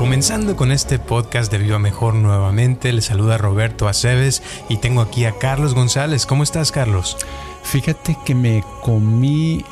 Comenzando 0.00 0.56
con 0.56 0.72
este 0.72 0.98
podcast 0.98 1.52
de 1.52 1.58
Viva 1.58 1.78
Mejor 1.78 2.14
nuevamente, 2.14 2.92
le 2.92 3.02
saluda 3.02 3.36
Roberto 3.36 3.86
Aceves 3.86 4.42
y 4.68 4.78
tengo 4.78 5.02
aquí 5.02 5.26
a 5.26 5.38
Carlos 5.38 5.74
González. 5.74 6.24
¿Cómo 6.24 6.42
estás, 6.42 6.72
Carlos? 6.72 7.16
Fíjate 7.62 8.16
que 8.24 8.34
me 8.34 8.64
comí 8.82 9.62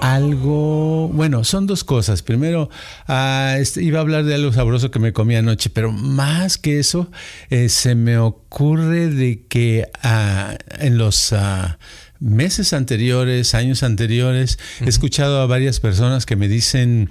algo, 0.00 1.08
bueno, 1.08 1.44
son 1.44 1.66
dos 1.66 1.84
cosas. 1.84 2.22
Primero, 2.22 2.68
ah, 3.06 3.56
este, 3.58 3.82
iba 3.82 3.98
a 3.98 4.02
hablar 4.02 4.24
de 4.24 4.34
algo 4.34 4.52
sabroso 4.52 4.90
que 4.90 4.98
me 4.98 5.12
comí 5.12 5.36
anoche, 5.36 5.70
pero 5.70 5.92
más 5.92 6.58
que 6.58 6.78
eso, 6.78 7.10
eh, 7.50 7.68
se 7.68 7.94
me 7.94 8.18
ocurre 8.18 9.08
de 9.08 9.46
que 9.48 9.88
ah, 10.02 10.56
en 10.78 10.98
los 10.98 11.32
ah, 11.32 11.78
meses 12.20 12.72
anteriores, 12.72 13.54
años 13.54 13.82
anteriores, 13.82 14.58
he 14.80 14.88
escuchado 14.88 15.40
a 15.40 15.46
varias 15.46 15.80
personas 15.80 16.26
que 16.26 16.36
me 16.36 16.48
dicen, 16.48 17.10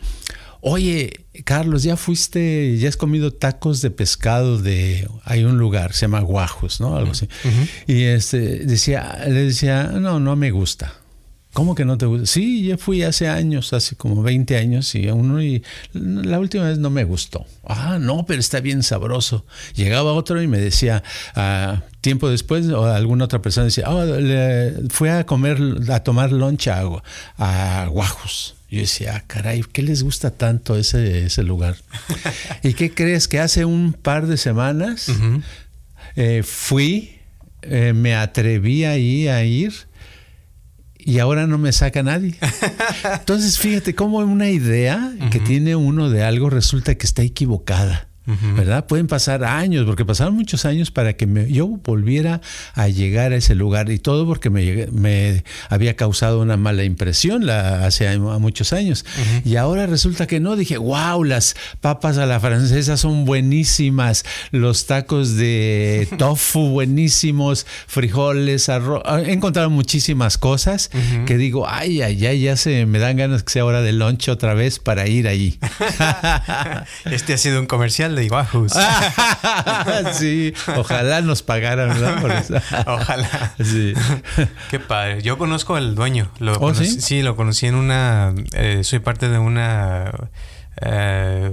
oye, 0.62 1.26
Carlos, 1.44 1.84
ya 1.84 1.96
fuiste, 1.96 2.78
ya 2.78 2.90
has 2.90 2.98
comido 2.98 3.32
tacos 3.32 3.82
de 3.82 3.92
pescado 3.92 4.58
de, 4.58 5.08
hay 5.24 5.44
un 5.44 5.58
lugar, 5.58 5.94
se 5.94 6.02
llama 6.02 6.22
Guajos, 6.22 6.82
¿no? 6.82 6.98
Algo 6.98 7.12
así. 7.12 7.30
Y 7.88 8.04
este, 8.04 8.66
decía, 8.66 9.26
le 9.28 9.46
decía, 9.46 9.84
no, 9.84 10.20
no 10.20 10.36
me 10.36 10.52
gusta. 10.52 10.94
¿Cómo 11.56 11.74
que 11.74 11.86
no 11.86 11.98
te 11.98 12.06
gusta? 12.06 12.26
Sí, 12.26 12.66
yo 12.66 12.78
fui 12.78 13.04
hace 13.04 13.30
años, 13.30 13.72
hace 13.72 13.96
como 13.96 14.22
20 14.22 14.58
años, 14.58 14.94
y 14.94 15.08
uno 15.08 15.42
y 15.42 15.64
la 15.94 16.38
última 16.38 16.66
vez 16.66 16.80
no 16.80 16.90
me 16.90 17.06
gustó. 17.06 17.46
Ah, 17.66 17.98
no, 17.98 18.26
pero 18.26 18.42
está 18.42 18.60
bien 18.60 18.84
sabroso. 18.84 19.46
Llegaba 19.74 20.12
otro 20.12 20.42
y 20.42 20.48
me 20.48 20.58
decía, 20.58 21.02
ah, 21.34 21.84
tiempo 22.02 22.28
después, 22.28 22.68
o 22.68 22.84
alguna 22.84 23.24
otra 23.24 23.42
persona 23.42 23.68
decía, 23.68 23.90
oh, 23.90 24.04
le, 24.04 24.74
fue 24.90 25.12
a 25.12 25.26
comer, 25.26 25.58
a 25.88 26.02
tomar 26.02 26.34
loncha 26.34 26.82
a, 27.38 27.84
a 27.84 27.88
Guajos. 27.88 28.56
Yo 28.70 28.82
decía, 28.82 29.16
ah, 29.16 29.24
caray, 29.26 29.64
¿qué 29.72 29.82
les 29.82 30.04
gusta 30.04 30.32
tanto 30.32 30.76
ese, 30.76 31.28
ese 31.28 31.42
lugar? 31.44 31.78
¿Y 32.64 32.74
qué 32.74 32.94
crees? 32.94 33.30
Que 33.30 33.40
hace 33.40 33.64
un 33.64 33.94
par 33.94 34.28
de 34.28 34.36
semanas 34.36 35.10
eh, 36.18 36.44
fui, 36.44 37.16
eh, 37.62 37.94
me 37.94 38.14
atreví 38.14 38.84
ahí 38.84 39.30
a 39.30 39.46
ir 39.46 39.74
y 41.06 41.20
ahora 41.20 41.46
no 41.46 41.60
me 41.60 41.72
saca 41.72 42.02
nadie. 42.02 42.34
Entonces, 43.20 43.60
fíjate 43.60 43.94
cómo 43.94 44.18
una 44.18 44.50
idea 44.50 45.14
que 45.32 45.40
tiene 45.40 45.76
uno 45.76 46.10
de 46.10 46.24
algo 46.24 46.50
resulta 46.50 46.96
que 46.96 47.06
está 47.06 47.22
equivocada. 47.22 48.10
¿Verdad? 48.26 48.86
Pueden 48.88 49.08
pasar 49.08 49.44
años, 49.44 49.86
porque 49.86 50.06
pasaron 50.06 50.36
muchos 50.36 50.66
años 50.66 50.92
para 50.92 51.14
que 51.14 51.28
me, 51.28 51.52
yo 51.52 51.68
volviera 51.68 52.42
a 52.74 52.88
llegar 52.88 53.34
a 53.34 53.36
ese 53.36 53.56
lugar 53.56 53.90
y 53.92 54.00
todo 54.00 54.26
porque 54.26 54.50
me, 54.50 54.88
me 54.92 55.44
había 55.70 55.96
causado 55.96 56.42
una 56.42 56.58
mala 56.58 56.84
impresión 56.84 57.46
la, 57.46 57.86
hace 57.86 58.18
muchos 58.18 58.74
años. 58.74 59.06
Y 59.44 59.56
ahora 59.58 59.86
resulta 59.86 60.28
que 60.28 60.40
no, 60.40 60.56
dije, 60.56 60.78
wow, 60.78 61.24
las 61.24 61.56
papas 61.82 62.18
a 62.18 62.26
la 62.26 62.40
francesa 62.40 62.98
son 62.98 63.26
buenísimas, 63.26 64.26
los 64.52 64.86
tacos 64.86 65.36
de 65.36 66.08
tofu 66.18 66.70
buenísimos, 66.70 67.66
frijoles, 67.88 68.70
arroz, 68.70 69.04
he 69.26 69.34
encontrado 69.34 69.70
muchísimas 69.70 70.38
cosas 70.38 70.90
que 71.26 71.38
digo, 71.38 71.68
ay, 71.68 72.02
ay, 72.02 72.26
ay, 72.26 72.42
ya 72.42 72.58
se 72.58 72.86
me 72.86 73.00
dan 73.00 73.18
ganas 73.18 73.44
que 73.44 73.54
sea 73.54 73.66
hora 73.66 73.82
de 73.82 73.94
lunch 73.94 74.30
otra 74.30 74.54
vez 74.54 74.80
para 74.80 75.08
ir 75.08 75.28
ahí. 75.28 75.60
este 77.06 77.34
ha 77.34 77.38
sido 77.38 77.60
un 77.60 77.68
comercial 77.68 78.15
de 78.16 78.26
Iguajus. 78.26 78.74
sí, 80.14 80.54
ojalá 80.76 81.22
nos 81.22 81.44
pagaran, 81.44 81.90
¿verdad? 81.90 82.22
Por 82.22 82.32
eso. 82.32 82.56
ojalá. 82.88 83.54
Sí. 83.64 83.94
Qué 84.72 84.80
padre. 84.80 85.22
Yo 85.22 85.38
conozco 85.38 85.76
al 85.76 85.96
dueño. 85.96 86.30
Lo 86.40 86.54
¿Oh, 86.54 86.60
conocí, 86.60 86.86
sí? 86.88 87.02
sí? 87.02 87.22
lo 87.22 87.36
conocí 87.36 87.68
en 87.68 87.76
una. 87.76 88.34
Eh, 88.54 88.82
soy 88.84 89.00
parte 89.00 89.30
de 89.30 89.38
una. 89.40 90.12
Eh, 90.82 91.52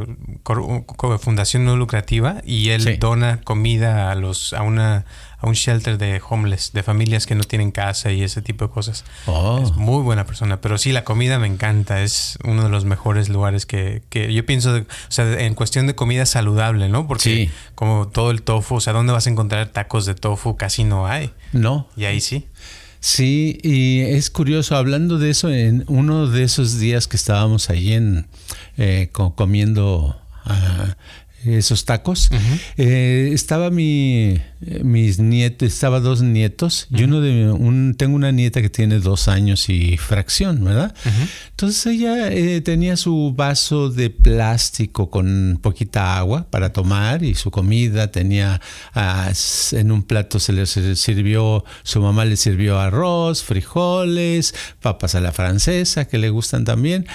fundación 1.21 1.65
no 1.65 1.77
lucrativa 1.77 2.37
y 2.45 2.71
él 2.71 2.83
Sí. 2.83 2.97
dona 2.97 3.41
comida 3.43 4.11
a 4.11 4.17
los 4.17 4.53
a 4.53 4.63
una 4.63 5.05
a 5.43 5.47
un 5.49 5.55
shelter 5.55 5.99
de 5.99 6.23
homeless 6.27 6.73
de 6.73 6.83
familias 6.83 7.27
que 7.27 7.35
no 7.35 7.45
tienen 7.45 7.71
casa 7.73 8.11
y 8.13 8.23
ese 8.23 8.41
tipo 8.41 8.67
de 8.67 8.71
cosas. 8.73 9.05
Oh. 9.27 9.61
es 9.63 9.73
muy 9.73 10.03
buena 10.03 10.25
persona 10.25 10.61
pero 10.63 10.79
sí 10.79 10.93
la 10.93 11.05
comida 11.05 11.39
me 11.39 11.49
encanta 11.49 12.01
es 12.03 12.39
uno 12.45 12.63
de 12.63 12.69
los 12.71 12.85
mejores 12.85 13.29
lugares 13.29 13.67
que, 13.67 14.03
que 14.09 14.33
yo 14.33 14.47
pienso 14.47 14.73
de- 14.73 14.81
o 14.83 14.87
sea 15.09 15.41
en 15.41 15.55
cuestión 15.55 15.87
de 15.87 15.95
comida 15.95 16.25
saludable 16.25 16.89
no 16.89 17.07
porque 17.07 17.23
Sí. 17.23 17.51
como 17.75 18.09
todo 18.09 18.31
el 18.31 18.43
tofu 18.43 18.77
o 18.77 18.81
sea 18.81 18.93
dónde 18.95 19.13
vas 19.13 19.27
a 19.27 19.31
encontrar 19.31 19.67
tacos 19.69 20.07
de 20.07 20.15
tofu 20.15 20.57
casi 20.57 20.85
no 20.85 21.07
hay. 21.07 21.33
No, 21.53 21.89
y 21.97 22.05
ahí 22.07 22.21
sí. 22.21 22.47
Sí, 23.01 23.59
y 23.65 24.01
es 24.01 24.31
curioso, 24.31 24.77
hablando 24.77 25.19
de 25.19 25.31
eso, 25.31 25.51
en 25.51 25.85
uno 25.89 26.29
de 26.29 26.45
esos 26.45 26.79
días 26.79 27.09
que 27.09 27.17
estábamos 27.17 27.69
ahí 27.69 27.93
en 27.95 28.29
eh, 28.79 29.09
co- 29.11 29.35
comiendo 29.35 30.17
ah, 30.45 30.95
esos 31.45 31.85
tacos, 31.85 32.31
eh, 32.77 33.31
estaba 33.33 33.71
mi 33.71 34.41
eh, 34.65 34.85
mis 34.85 35.19
nietos, 35.19 35.67
estaba 35.67 35.99
dos 35.99 36.23
nietos 36.23 36.87
y 36.91 37.03
uno 37.03 37.21
de 37.21 37.51
un 37.51 37.97
tengo 37.99 38.15
una 38.15 38.31
nieta 38.31 38.63
que 38.63 38.71
tiene 38.71 39.01
dos 39.01 39.27
años 39.27 39.69
y 39.69 39.97
fracción, 39.97 40.65
¿verdad? 40.65 40.95
Entonces 41.51 41.87
ella 41.87 42.31
eh, 42.31 42.61
tenía 42.61 42.97
su 42.97 43.35
vaso 43.37 43.91
de 43.91 44.11
plástico 44.11 45.11
con 45.11 45.59
poquita 45.61 46.17
agua 46.17 46.47
para 46.49 46.73
tomar 46.73 47.25
y 47.25 47.35
su 47.35 47.51
comida 47.51 48.13
tenía 48.13 48.61
ah, 48.95 49.33
en 49.73 49.91
un 49.91 50.05
plato 50.05 50.39
se 50.39 50.53
le 50.53 50.67
sirvió 50.67 51.65
su 51.83 52.01
mamá 52.01 52.25
le 52.25 52.37
sirvió 52.37 52.79
arroz, 52.79 53.43
frijoles, 53.43 54.55
papas 54.81 55.17
a 55.17 55.21
la 55.21 55.33
francesa 55.33 56.05
que 56.05 56.19
le 56.19 56.31
gustan 56.31 56.65
también. 56.65 57.07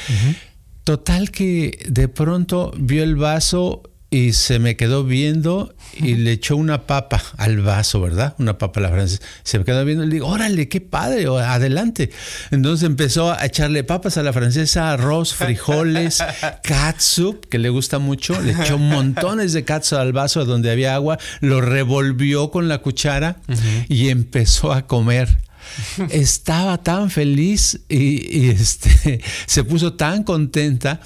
Total 0.83 1.31
que 1.31 1.85
de 1.89 2.07
pronto 2.07 2.71
vio 2.77 3.03
el 3.03 3.15
vaso 3.15 3.83
y 4.09 4.33
se 4.33 4.59
me 4.59 4.77
quedó 4.77 5.03
viendo 5.03 5.75
y 5.95 6.15
le 6.15 6.31
echó 6.31 6.55
una 6.55 6.87
papa 6.87 7.21
al 7.37 7.61
vaso, 7.61 7.99
¿verdad? 7.99 8.35
Una 8.39 8.57
papa 8.57 8.79
a 8.79 8.83
la 8.83 8.89
francesa. 8.89 9.21
Se 9.43 9.59
me 9.59 9.65
quedó 9.65 9.83
viendo 9.83 10.03
y 10.03 10.07
le 10.07 10.13
digo, 10.13 10.27
órale, 10.27 10.69
qué 10.69 10.79
padre, 10.79 11.27
adelante. 11.27 12.11
Entonces 12.51 12.87
empezó 12.87 13.31
a 13.31 13.45
echarle 13.45 13.83
papas 13.83 14.17
a 14.17 14.23
la 14.23 14.31
francesa, 14.31 14.93
arroz, 14.93 15.33
frijoles, 15.33 16.23
catsup, 16.63 17.45
que 17.47 17.59
le 17.59 17.69
gusta 17.69 17.99
mucho. 17.99 18.39
Le 18.41 18.53
echó 18.53 18.77
montones 18.77 19.51
de 19.53 19.65
catsup 19.65 19.99
al 19.99 20.13
vaso 20.13 20.45
donde 20.45 20.71
había 20.71 20.95
agua, 20.95 21.17
lo 21.41 21.59
revolvió 21.59 22.49
con 22.49 22.67
la 22.69 22.77
cuchara 22.77 23.41
y 23.89 24.09
empezó 24.09 24.71
a 24.71 24.87
comer 24.87 25.37
estaba 26.09 26.77
tan 26.81 27.09
feliz 27.09 27.81
y, 27.89 28.37
y, 28.37 28.49
este, 28.49 29.21
se 29.45 29.63
puso 29.63 29.93
tan 29.93 30.23
contenta, 30.23 31.01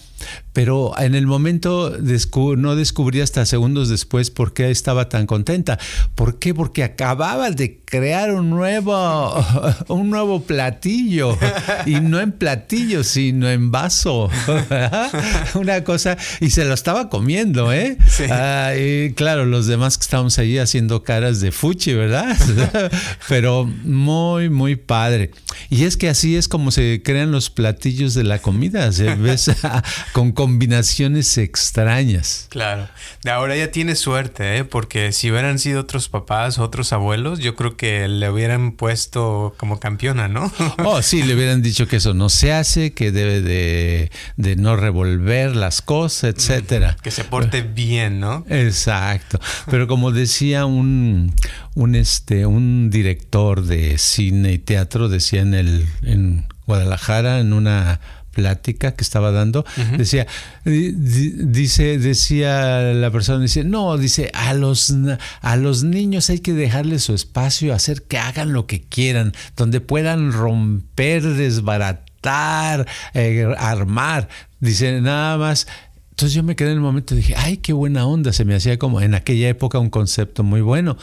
pero 0.54 0.94
en 1.00 1.16
el 1.16 1.28
momento 1.28 1.98
descu- 1.98 2.58
no 2.58 2.76
descubrí 2.76 3.22
hasta 3.22 3.46
segundos 3.46 3.88
después 3.90 4.32
por 4.32 4.54
qué 4.54 4.70
estaba 4.72 5.08
tan 5.10 5.26
contenta. 5.26 5.80
¿Por 6.16 6.40
qué? 6.40 6.54
Porque 6.54 6.84
acababa 6.84 7.52
de 7.52 7.80
crear 7.86 8.32
un 8.34 8.50
nuevo, 8.50 9.34
un 9.88 10.10
nuevo 10.10 10.42
platillo 10.44 11.38
y 11.86 12.02
no 12.02 12.20
en 12.20 12.32
platillo, 12.34 13.04
sino 13.04 13.50
en 13.50 13.72
vaso. 13.72 14.30
Una 15.56 15.84
cosa 15.84 16.18
y 16.40 16.50
se 16.50 16.66
lo 16.66 16.74
estaba 16.74 17.10
comiendo, 17.10 17.72
¿eh? 17.72 17.98
Sí. 18.08 18.24
Ah, 18.30 18.74
y 18.76 19.14
claro, 19.14 19.46
los 19.46 19.68
demás 19.68 19.98
que 19.98 20.04
estábamos 20.04 20.38
allí 20.40 20.58
haciendo 20.58 21.04
caras 21.04 21.40
de 21.40 21.52
fuchi, 21.52 21.94
¿verdad? 21.94 22.36
Pero 23.30 23.66
muy, 23.84 24.50
muy 24.50 24.76
padre. 24.76 25.32
Y 25.70 25.84
es 25.86 25.98
que 25.98 26.10
así 26.10 26.36
es 26.36 26.48
como 26.48 26.72
se 26.72 27.02
crean 27.04 27.32
los 27.32 27.50
platillos 27.50 28.14
de 28.14 28.24
la 28.24 28.40
comida, 28.40 28.92
¿se 28.92 29.16
ves? 29.16 29.52
Con 30.14 30.32
combinaciones 30.32 31.38
extrañas. 31.38 32.48
Claro. 32.50 32.88
De 33.24 33.32
ahora 33.32 33.56
ya 33.56 33.72
tiene 33.72 33.96
suerte, 33.96 34.58
¿eh? 34.58 34.64
Porque 34.64 35.12
si 35.12 35.30
hubieran 35.30 35.60
sido 35.60 35.82
otros 35.82 36.10
papás, 36.10 36.58
otros 36.58 36.92
abuelos, 36.94 37.40
yo 37.40 37.56
creo 37.56 37.78
que 37.78 38.08
le 38.08 38.30
hubieran 38.30 38.72
puesto 38.72 39.54
como 39.58 39.80
campeona, 39.80 40.28
¿no? 40.28 40.52
Oh, 40.84 41.02
sí, 41.02 41.22
le 41.22 41.36
hubieran 41.36 41.62
dicho 41.62 41.88
que 41.88 41.98
eso 41.98 42.14
no 42.14 42.30
se 42.30 42.52
hace, 42.52 42.94
que 42.94 43.12
debe 43.12 43.42
de, 43.42 44.12
de 44.36 44.56
no 44.56 44.76
revolver 44.76 45.56
las 45.56 45.82
cosas, 45.82 46.34
etcétera. 46.36 46.98
que 47.02 47.12
se 47.12 47.24
porte 47.24 47.62
bien, 47.62 48.20
¿no? 48.20 48.46
Exacto. 48.50 49.40
Pero 49.70 49.88
como 49.88 50.12
decía 50.12 50.66
un, 50.66 51.34
un, 51.76 51.96
este, 51.96 52.46
un 52.46 52.90
director 52.90 53.64
de 53.64 53.98
cine 53.98 54.54
y 54.54 54.58
teatro, 54.58 55.08
decía 55.08 55.42
en 55.42 55.52
en 55.52 55.56
el 55.56 55.86
en 56.04 56.48
Guadalajara 56.66 57.40
en 57.40 57.54
una 57.54 58.00
plática 58.32 58.94
que 58.94 59.04
estaba 59.04 59.32
dando, 59.32 59.66
decía, 59.98 60.28
dice, 60.64 61.98
decía 62.00 62.82
la 62.94 63.12
persona, 63.12 63.40
dice, 63.40 63.64
no, 63.64 63.98
dice, 63.98 64.32
a 64.34 64.54
los, 64.54 64.94
a 65.42 65.56
los 65.58 65.84
niños 65.84 66.30
hay 66.30 66.40
que 66.40 66.54
dejarles 66.54 67.04
su 67.04 67.14
espacio, 67.14 67.74
hacer 67.74 68.04
que 68.04 68.18
hagan 68.18 68.54
lo 68.54 68.68
que 68.68 68.82
quieran, 68.82 69.34
donde 69.56 69.82
puedan 69.82 70.32
romper, 70.32 71.24
desbaratar, 71.24 72.88
eh, 73.14 73.54
armar. 73.58 74.30
Dice, 74.60 75.02
nada 75.02 75.38
más 75.38 75.68
entonces 76.22 76.36
yo 76.36 76.44
me 76.44 76.56
quedé 76.56 76.70
en 76.70 76.76
el 76.76 76.82
momento 76.82 77.16
y 77.16 77.18
dije, 77.18 77.34
ay, 77.36 77.58
qué 77.58 77.74
buena 77.74 78.06
onda. 78.06 78.32
Se 78.32 78.46
me 78.46 78.54
hacía 78.54 78.78
como 78.78 79.02
en 79.02 79.16
aquella 79.16 79.50
época 79.50 79.80
un 79.80 79.90
concepto 79.90 80.44
muy 80.44 80.62
bueno. 80.62 80.96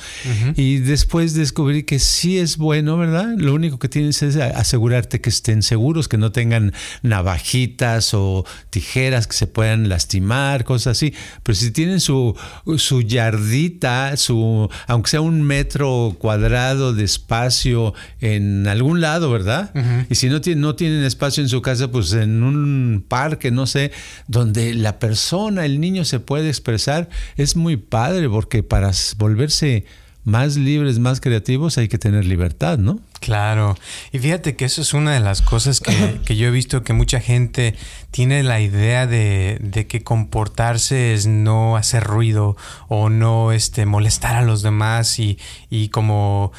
Y 0.54 0.76
después 0.76 1.34
descubrí 1.34 1.82
que 1.82 1.98
sí 1.98 2.38
es 2.38 2.56
bueno, 2.56 2.96
¿verdad? 2.96 3.34
Lo 3.36 3.52
único 3.52 3.80
que 3.80 3.88
tienes 3.88 4.22
es 4.22 4.36
asegurarte 4.36 5.20
que 5.20 5.28
estén 5.28 5.64
seguros, 5.64 6.06
que 6.06 6.18
no 6.18 6.30
tengan 6.30 6.72
navajitas 7.02 8.14
o 8.14 8.46
tijeras 8.70 9.26
que 9.26 9.32
se 9.32 9.48
puedan 9.48 9.88
lastimar, 9.88 10.62
cosas 10.62 10.96
así. 10.96 11.12
Pero 11.42 11.56
si 11.56 11.72
tienen 11.72 11.98
su, 11.98 12.36
su 12.76 13.02
yardita, 13.02 14.16
su, 14.16 14.70
aunque 14.86 15.10
sea 15.10 15.20
un 15.20 15.42
metro 15.42 16.14
cuadrado 16.20 16.94
de 16.94 17.02
espacio 17.02 17.92
en 18.20 18.68
algún 18.68 19.00
lado, 19.00 19.32
¿verdad? 19.32 19.72
Y 20.08 20.14
si 20.14 20.28
no, 20.28 20.38
no 20.54 20.76
tienen 20.76 21.02
espacio 21.02 21.42
en 21.42 21.48
su 21.48 21.60
casa, 21.60 21.90
pues 21.90 22.12
en 22.12 22.44
un 22.44 23.04
parque, 23.08 23.50
no 23.50 23.66
sé, 23.66 23.90
donde 24.28 24.74
la 24.74 25.00
persona 25.00 25.07
persona, 25.08 25.64
el 25.64 25.80
niño 25.80 26.04
se 26.04 26.20
puede 26.20 26.48
expresar, 26.48 27.08
es 27.36 27.56
muy 27.56 27.78
padre 27.78 28.28
porque 28.28 28.62
para 28.62 28.90
volverse 29.16 29.86
más 30.24 30.56
libres, 30.56 30.98
más 30.98 31.22
creativos, 31.22 31.78
hay 31.78 31.88
que 31.88 31.96
tener 31.96 32.26
libertad, 32.26 32.76
¿no? 32.76 33.00
Claro, 33.20 33.76
y 34.12 34.18
fíjate 34.20 34.54
que 34.54 34.64
eso 34.64 34.80
es 34.80 34.94
una 34.94 35.12
de 35.12 35.20
las 35.20 35.42
cosas 35.42 35.80
que, 36.24 36.36
yo 36.36 36.48
he 36.48 36.50
visto 36.50 36.82
que 36.82 36.92
mucha 36.92 37.20
gente 37.20 37.74
tiene 38.10 38.42
la 38.42 38.60
idea 38.60 39.06
de, 39.06 39.58
de, 39.60 39.86
que 39.86 40.02
comportarse 40.02 41.14
es 41.14 41.26
no 41.26 41.76
hacer 41.76 42.04
ruido 42.04 42.56
o 42.88 43.10
no 43.10 43.52
este, 43.52 43.86
molestar 43.86 44.36
a 44.36 44.42
los 44.42 44.62
demás 44.62 45.18
y, 45.18 45.38
y 45.68 45.88
como, 45.88 46.52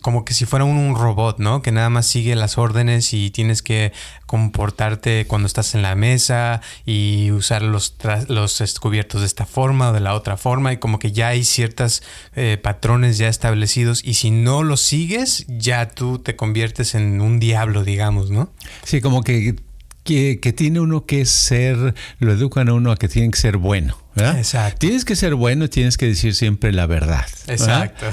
como 0.00 0.24
que 0.24 0.34
si 0.34 0.46
fuera 0.46 0.64
un, 0.64 0.80
robot, 0.94 1.38
¿no? 1.38 1.62
Que 1.62 1.70
nada 1.70 1.90
más 1.90 2.06
sigue 2.06 2.34
las 2.34 2.58
órdenes 2.58 3.14
y 3.14 3.30
tienes 3.30 3.62
que 3.62 3.92
comportarte 4.26 5.26
cuando 5.26 5.46
estás 5.46 5.74
en 5.74 5.82
la 5.82 5.94
mesa 5.94 6.60
y 6.84 7.30
usar 7.30 7.62
los, 7.62 7.96
los 8.28 8.78
cubiertos 8.80 9.20
de 9.20 9.26
esta 9.26 9.46
forma 9.46 9.90
o 9.90 9.92
de 9.92 10.00
la 10.00 10.14
otra 10.14 10.36
forma 10.36 10.72
y 10.72 10.78
como 10.78 10.98
que 10.98 11.12
ya 11.12 11.28
hay 11.28 11.44
ciertos 11.44 12.02
eh, 12.34 12.58
patrones 12.62 13.18
ya 13.18 13.28
establecidos 13.28 14.04
y 14.04 14.14
si 14.14 14.30
no 14.30 14.62
los 14.62 14.80
sigues 14.80 15.44
ya 15.48 15.89
tú 15.94 16.18
te 16.18 16.36
conviertes 16.36 16.94
en 16.94 17.20
un 17.20 17.40
diablo, 17.40 17.84
digamos, 17.84 18.30
¿no? 18.30 18.52
Sí, 18.84 19.00
como 19.00 19.22
que, 19.22 19.56
que, 20.04 20.52
tiene 20.56 20.80
uno 20.80 21.06
que 21.06 21.24
ser, 21.26 21.94
lo 22.18 22.32
educan 22.32 22.68
a 22.68 22.74
uno 22.74 22.90
a 22.90 22.96
que 22.96 23.08
tiene 23.08 23.30
que 23.30 23.38
ser 23.38 23.56
bueno. 23.56 23.96
¿verdad? 24.16 24.38
Exacto. 24.38 24.78
Tienes 24.80 25.04
que 25.04 25.14
ser 25.14 25.36
bueno 25.36 25.66
y 25.66 25.68
tienes 25.68 25.96
que 25.96 26.06
decir 26.06 26.34
siempre 26.34 26.72
la 26.72 26.86
verdad. 26.86 27.26
Exacto. 27.46 28.06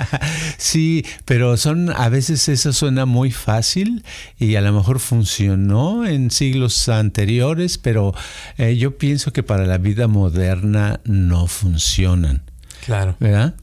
sí, 0.58 1.06
pero 1.24 1.56
son 1.56 1.90
a 1.90 2.10
veces 2.10 2.48
eso 2.50 2.72
suena 2.74 3.06
muy 3.06 3.30
fácil 3.30 4.04
y 4.38 4.56
a 4.56 4.60
lo 4.60 4.72
mejor 4.72 5.00
funcionó 5.00 6.06
en 6.06 6.30
siglos 6.30 6.88
anteriores, 6.90 7.78
pero 7.78 8.14
eh, 8.58 8.76
yo 8.76 8.98
pienso 8.98 9.32
que 9.32 9.42
para 9.42 9.64
la 9.64 9.78
vida 9.78 10.06
moderna 10.06 11.00
no 11.04 11.46
funcionan. 11.46 12.42
Claro. 12.88 13.16
¿Verdad? 13.20 13.54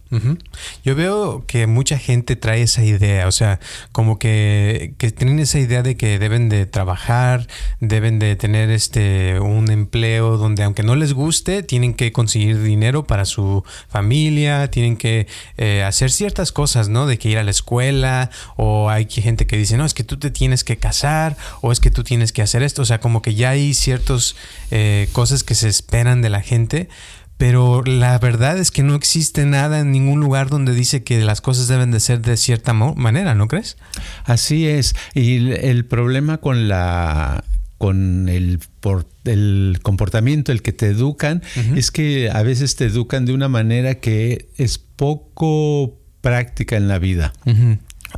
Yo 0.84 0.94
veo 0.96 1.46
que 1.48 1.66
mucha 1.66 1.98
gente 1.98 2.36
trae 2.36 2.62
esa 2.62 2.84
idea, 2.84 3.28
o 3.28 3.32
sea, 3.32 3.60
como 3.92 4.20
que, 4.20 4.94
que, 5.00 5.10
tienen 5.10 5.40
esa 5.40 5.58
idea 5.58 5.82
de 5.82 5.98
que 5.98 6.20
deben 6.20 6.48
de 6.48 6.68
trabajar, 6.68 7.48
deben 7.80 8.20
de 8.20 8.36
tener 8.36 8.70
este 8.70 9.40
un 9.40 9.72
empleo 9.72 10.38
donde 10.38 10.62
aunque 10.62 10.84
no 10.84 10.96
les 10.96 11.14
guste, 11.14 11.64
tienen 11.64 11.96
que 11.96 12.12
conseguir 12.12 12.62
dinero 12.62 13.08
para 13.08 13.26
su 13.26 13.64
familia, 13.90 14.70
tienen 14.70 14.96
que 14.96 15.28
eh, 15.58 15.82
hacer 15.84 16.12
ciertas 16.12 16.52
cosas, 16.52 16.88
¿no? 16.88 17.08
De 17.08 17.18
que 17.18 17.30
ir 17.30 17.40
a 17.40 17.44
la 17.44 17.52
escuela, 17.52 18.30
o 18.58 18.92
hay 18.92 19.08
gente 19.10 19.48
que 19.48 19.58
dice, 19.58 19.76
no, 19.76 19.86
es 19.86 19.96
que 19.96 20.04
tú 20.04 20.18
te 20.18 20.30
tienes 20.30 20.64
que 20.64 20.78
casar, 20.78 21.36
o 21.62 21.72
es 21.72 21.80
que 21.80 21.90
tú 21.90 22.04
tienes 22.04 22.32
que 22.32 22.44
hacer 22.44 22.62
esto, 22.62 22.84
o 22.84 22.86
sea, 22.86 23.00
como 23.00 23.24
que 23.24 23.34
ya 23.34 23.50
hay 23.50 23.74
ciertas 23.74 24.36
eh, 24.70 25.10
cosas 25.14 25.44
que 25.44 25.56
se 25.56 25.68
esperan 25.68 26.22
de 26.22 26.30
la 26.30 26.42
gente 26.42 26.90
pero 27.38 27.84
la 27.84 28.18
verdad 28.20 28.58
es 28.58 28.72
que 28.72 28.84
no 28.84 28.96
existe 28.96 29.46
nada 29.46 29.80
en 29.80 29.92
ningún 29.92 30.20
lugar 30.20 30.50
donde 30.50 30.74
dice 30.74 31.04
que 31.04 31.20
las 31.22 31.42
cosas 31.42 31.68
deben 31.68 31.92
de 31.92 32.00
ser 32.00 32.22
de 32.22 32.38
cierta 32.38 32.74
manera, 32.74 33.36
¿no 33.36 33.48
crees? 33.48 33.78
Así 34.24 34.68
es. 34.68 34.96
Y 35.14 35.52
el 35.52 35.86
problema 35.86 36.38
con 36.38 36.68
la 36.68 37.44
con 37.78 38.30
el, 38.30 38.60
por, 38.80 39.06
el 39.26 39.80
comportamiento, 39.82 40.52
el 40.52 40.62
que 40.62 40.72
te 40.72 40.88
educan, 40.88 41.44
es 41.76 41.92
que 41.92 42.30
a 42.32 42.42
veces 42.42 42.76
te 42.78 42.86
educan 42.86 43.26
de 43.26 43.34
una 43.34 43.50
manera 43.50 43.96
que 43.96 44.50
es 44.56 44.78
poco 44.78 46.00
práctica 46.22 46.78
en 46.78 46.88
la 46.88 47.00
vida. 47.00 47.34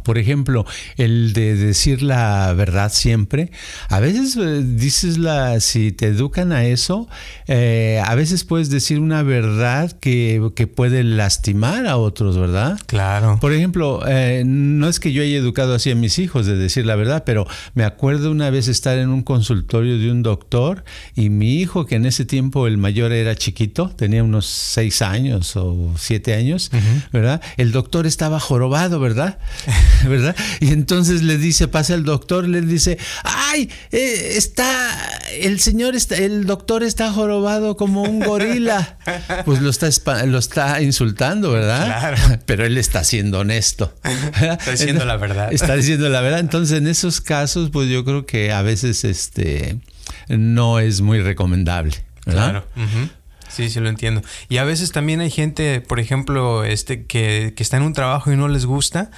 Por 0.04 0.18
ejemplo, 0.18 0.66
el 0.98 1.34
de 1.34 1.56
decir 1.56 2.02
la 2.02 2.54
verdad 2.54 2.92
siempre. 2.92 3.52
A 3.90 4.00
veces 4.00 4.36
eh, 4.38 4.64
dices 4.64 5.18
la, 5.18 5.60
si 5.60 5.92
te 5.92 6.08
educan 6.08 6.52
a 6.52 6.66
eso, 6.66 7.08
eh, 7.48 8.02
a 8.06 8.16
veces 8.16 8.44
puedes 8.44 8.70
decir 8.70 9.00
una 9.00 9.24
verdad 9.24 9.92
que, 9.92 10.38
puede 10.76 11.04
lastimar 11.04 11.88
a 11.88 11.98
otros, 11.98 12.38
¿verdad? 12.38 12.78
Claro. 12.88 13.38
Por 13.40 13.54
ejemplo, 13.54 14.04
eh, 14.08 14.44
no 14.46 14.90
es 14.90 15.00
que 15.00 15.14
yo 15.14 15.22
haya 15.22 15.38
educado 15.38 15.76
así 15.76 15.92
a 15.92 15.96
mis 15.96 16.20
hijos 16.20 16.46
de 16.46 16.58
decir 16.58 16.86
la 16.86 16.96
verdad, 16.96 17.24
pero 17.26 17.48
me 17.74 17.84
acuerdo 17.84 18.32
una 18.32 18.50
vez 18.50 18.68
estar 18.68 18.98
en 18.98 19.10
un 19.10 19.24
consultorio 19.24 19.98
de 19.98 20.12
un 20.12 20.24
doctor 20.24 20.84
y 21.16 21.30
mi 21.30 21.56
hijo, 21.56 21.86
que 21.86 21.96
en 21.96 22.06
ese 22.06 22.26
tiempo 22.26 22.68
el 22.68 22.78
mayor 22.78 23.12
era 23.12 23.36
chiquito, 23.36 23.90
tenía 23.96 24.24
unos 24.24 24.46
seis 24.46 25.02
años 25.02 25.56
o 25.56 25.94
siete 25.98 26.34
años, 26.34 26.72
¿verdad? 27.12 27.42
El 27.56 27.72
doctor 27.72 28.06
estaba 28.06 28.40
jorobado, 28.40 29.00
¿verdad? 29.00 29.40
¿verdad? 30.07 30.36
Y 30.60 30.72
entonces 30.72 31.24
le 31.24 31.38
dice, 31.38 31.68
pasa 31.68 31.94
el 31.94 32.04
doctor, 32.04 32.48
le 32.48 32.62
dice, 32.62 32.98
ay, 33.24 33.69
eh, 33.92 34.34
está, 34.36 34.98
el 35.39 35.60
señor 35.60 35.95
está, 35.95 36.16
el 36.16 36.45
doctor 36.45 36.84
está 36.84 37.12
jorobado 37.12 37.78
como 37.78 38.04
un 38.04 38.19
gorila. 38.19 38.98
Pues 39.45 39.62
lo 39.62 39.69
está, 39.69 40.25
lo 40.25 40.38
está 40.38 40.81
insultando, 40.81 41.51
¿verdad? 41.51 41.86
Claro. 41.86 42.39
Pero 42.45 42.66
él 42.66 42.78
está 42.78 43.04
siendo 43.04 43.39
honesto. 43.39 43.94
Está 44.04 44.72
diciendo 44.72 45.06
la 45.06 45.18
verdad. 45.18 45.51
Está 45.51 45.75
diciendo 45.75 46.10
la 46.10 46.22
verdad. 46.22 46.39
Entonces, 46.39 46.78
en 46.78 46.88
esos 46.88 47.22
casos, 47.22 47.69
pues 47.72 47.89
yo 47.89 48.04
creo 48.04 48.25
que 48.25 48.51
a 48.51 48.62
veces 48.62 49.04
este 49.06 49.77
no 50.27 50.79
es 50.79 51.01
muy 51.01 51.22
recomendable. 51.22 51.96
¿verdad? 52.25 52.63
Claro. 52.75 53.08
Sí, 53.50 53.70
sí 53.70 53.79
lo 53.79 53.89
entiendo. 53.89 54.22
Y 54.50 54.58
a 54.58 54.63
veces 54.63 54.91
también 54.91 55.22
hay 55.22 55.32
gente, 55.32 55.82
por 55.82 56.00
ejemplo, 56.00 56.63
este 56.63 57.06
que, 57.06 57.53
que 57.56 57.63
está 57.63 57.77
en 57.77 57.84
un 57.84 57.94
trabajo 57.94 58.32
y 58.32 58.36
no 58.36 58.48
les 58.48 58.65
gusta, 58.65 59.10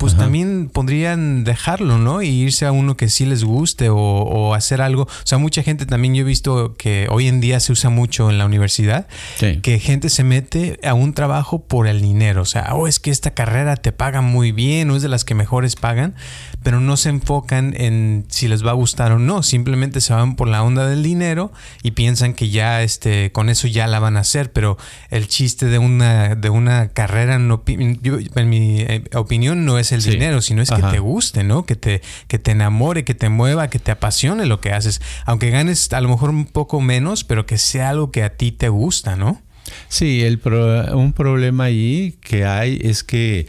pues 0.00 0.16
también 0.16 0.70
podrían 0.72 1.44
dejarlo, 1.44 1.98
¿no? 1.98 2.22
Y 2.22 2.28
irse 2.28 2.64
a 2.64 2.72
uno 2.72 2.96
que 2.96 3.10
sí 3.10 3.26
les 3.26 3.44
guste 3.44 3.90
o, 3.90 4.54
hacer 4.54 4.80
algo. 4.80 5.02
O 5.02 5.08
sea, 5.24 5.36
mucha 5.36 5.62
gente 5.62 5.84
también 5.84 6.14
yo 6.14 6.22
he 6.22 6.24
visto 6.24 6.74
que 6.78 7.06
hoy 7.10 7.28
en 7.28 7.42
día 7.42 7.60
se 7.60 7.70
usa 7.70 7.90
mucho 7.90 8.30
en 8.30 8.38
la 8.38 8.46
universidad, 8.46 9.06
que 9.38 9.78
gente 9.78 10.08
se 10.08 10.24
mete 10.24 10.80
a 10.84 10.94
un 10.94 11.12
trabajo 11.12 11.66
por 11.66 11.86
el 11.86 12.00
dinero. 12.00 12.40
O 12.40 12.46
sea, 12.46 12.74
oh, 12.74 12.86
es 12.86 12.98
que 12.98 13.10
esta 13.10 13.32
carrera 13.32 13.76
te 13.76 13.92
paga 13.92 14.22
muy 14.22 14.52
bien 14.52 14.90
o 14.90 14.96
es 14.96 15.02
de 15.02 15.08
las 15.08 15.26
que 15.26 15.34
mejores 15.34 15.76
pagan, 15.76 16.14
pero 16.62 16.80
no 16.80 16.96
se 16.96 17.08
enfocan 17.08 17.74
en 17.76 18.26
si 18.28 18.48
les 18.48 18.64
va 18.64 18.70
a 18.70 18.74
gustar 18.74 19.12
o 19.12 19.18
no. 19.18 19.42
Simplemente 19.42 20.00
se 20.00 20.12
van 20.12 20.36
por 20.36 20.48
la 20.48 20.62
onda 20.62 20.86
del 20.86 21.02
dinero 21.02 21.52
y 21.82 21.92
piensan 21.92 22.34
que 22.34 22.50
ya 22.50 22.82
este, 22.82 23.32
con 23.32 23.48
eso 23.48 23.66
ya 23.66 23.86
la 23.86 23.98
van 23.98 24.16
a 24.16 24.20
hacer. 24.20 24.52
Pero 24.52 24.76
el 25.10 25.28
chiste 25.28 25.66
de 25.66 25.78
una, 25.78 26.34
de 26.34 26.50
una 26.50 26.88
carrera, 26.88 27.38
no, 27.38 27.62
en 27.66 28.48
mi 28.48 28.80
eh, 28.80 29.04
opinión, 29.14 29.64
no 29.64 29.78
es 29.78 29.92
el 29.92 30.02
dinero, 30.02 30.42
sino 30.42 30.62
es 30.62 30.70
que 30.70 30.82
te 30.82 30.98
guste, 30.98 31.44
¿no? 31.44 31.64
Que 31.64 31.76
te, 31.76 32.02
que 32.28 32.38
te 32.38 32.50
enamore, 32.50 33.04
que 33.04 33.14
te 33.14 33.28
mueva, 33.28 33.68
que 33.68 33.78
te 33.78 33.90
apasione 33.90 34.46
lo 34.46 34.60
que 34.60 34.72
haces. 34.72 35.00
Aunque 35.24 35.50
ganes 35.50 35.92
a 35.92 36.00
lo 36.00 36.08
mejor 36.08 36.30
un 36.30 36.46
poco 36.46 36.80
menos, 36.80 37.24
pero 37.24 37.46
que 37.46 37.58
sea 37.58 37.90
algo 37.90 38.10
que 38.10 38.22
a 38.22 38.36
ti 38.36 38.52
te 38.52 38.68
gusta, 38.68 39.16
¿no? 39.16 39.40
Sí, 39.88 40.22
el 40.22 40.40
un 40.94 41.12
problema 41.12 41.64
ahí 41.64 42.16
que 42.20 42.44
hay 42.44 42.80
es 42.82 43.04
que 43.04 43.46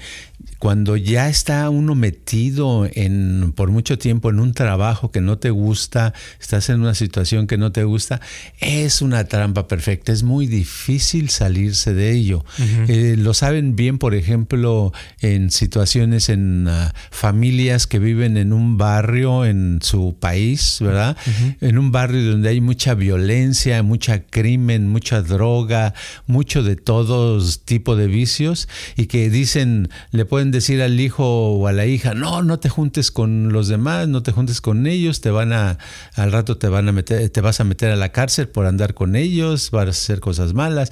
cuando 0.61 0.95
ya 0.95 1.27
está 1.27 1.67
uno 1.71 1.95
metido 1.95 2.87
en 2.93 3.51
por 3.55 3.71
mucho 3.71 3.97
tiempo 3.97 4.29
en 4.29 4.39
un 4.39 4.53
trabajo 4.53 5.09
que 5.09 5.19
no 5.19 5.39
te 5.39 5.49
gusta, 5.49 6.13
estás 6.39 6.69
en 6.69 6.81
una 6.81 6.93
situación 6.93 7.47
que 7.47 7.57
no 7.57 7.71
te 7.71 7.83
gusta, 7.83 8.21
es 8.59 9.01
una 9.01 9.23
trampa 9.23 9.67
perfecta. 9.67 10.11
Es 10.11 10.21
muy 10.21 10.45
difícil 10.45 11.31
salirse 11.31 11.95
de 11.95 12.11
ello. 12.11 12.45
Eh, 12.87 13.15
lo 13.17 13.33
saben 13.33 13.75
bien, 13.75 13.97
por 13.97 14.13
ejemplo, 14.13 14.93
en 15.19 15.49
situaciones 15.49 16.29
en 16.29 16.67
ah, 16.67 16.93
familias 17.09 17.87
que 17.87 17.97
viven 17.97 18.37
en 18.37 18.53
un 18.53 18.77
barrio 18.77 19.45
en 19.45 19.79
su 19.81 20.15
país, 20.19 20.77
¿verdad? 20.79 21.17
En 21.59 21.79
un 21.79 21.91
barrio 21.91 22.33
donde 22.33 22.49
hay 22.49 22.61
mucha 22.61 22.93
violencia, 22.93 23.81
mucha 23.81 24.21
crimen, 24.21 24.87
mucha 24.87 25.23
droga, 25.23 25.95
mucho 26.27 26.61
de 26.61 26.75
todos 26.75 27.61
tipo 27.65 27.95
de 27.95 28.05
vicios 28.05 28.69
y 28.95 29.07
que 29.07 29.31
dicen, 29.31 29.89
le 30.11 30.25
pueden 30.25 30.50
decir 30.51 30.81
al 30.81 30.99
hijo 30.99 31.53
o 31.53 31.67
a 31.67 31.73
la 31.73 31.85
hija, 31.85 32.13
no, 32.13 32.43
no 32.43 32.59
te 32.59 32.69
juntes 32.69 33.11
con 33.11 33.51
los 33.51 33.67
demás, 33.67 34.07
no 34.07 34.23
te 34.23 34.31
juntes 34.31 34.61
con 34.61 34.87
ellos, 34.87 35.21
te 35.21 35.31
van 35.31 35.53
a, 35.53 35.77
al 36.15 36.31
rato 36.31 36.57
te 36.57 36.67
van 36.67 36.87
a 36.87 36.91
meter, 36.91 37.29
te 37.29 37.41
vas 37.41 37.59
a 37.59 37.63
meter 37.63 37.91
a 37.91 37.95
la 37.95 38.11
cárcel 38.11 38.47
por 38.47 38.65
andar 38.65 38.93
con 38.93 39.15
ellos, 39.15 39.71
vas 39.71 39.87
a 39.87 39.89
hacer 39.89 40.19
cosas 40.19 40.53
malas. 40.53 40.91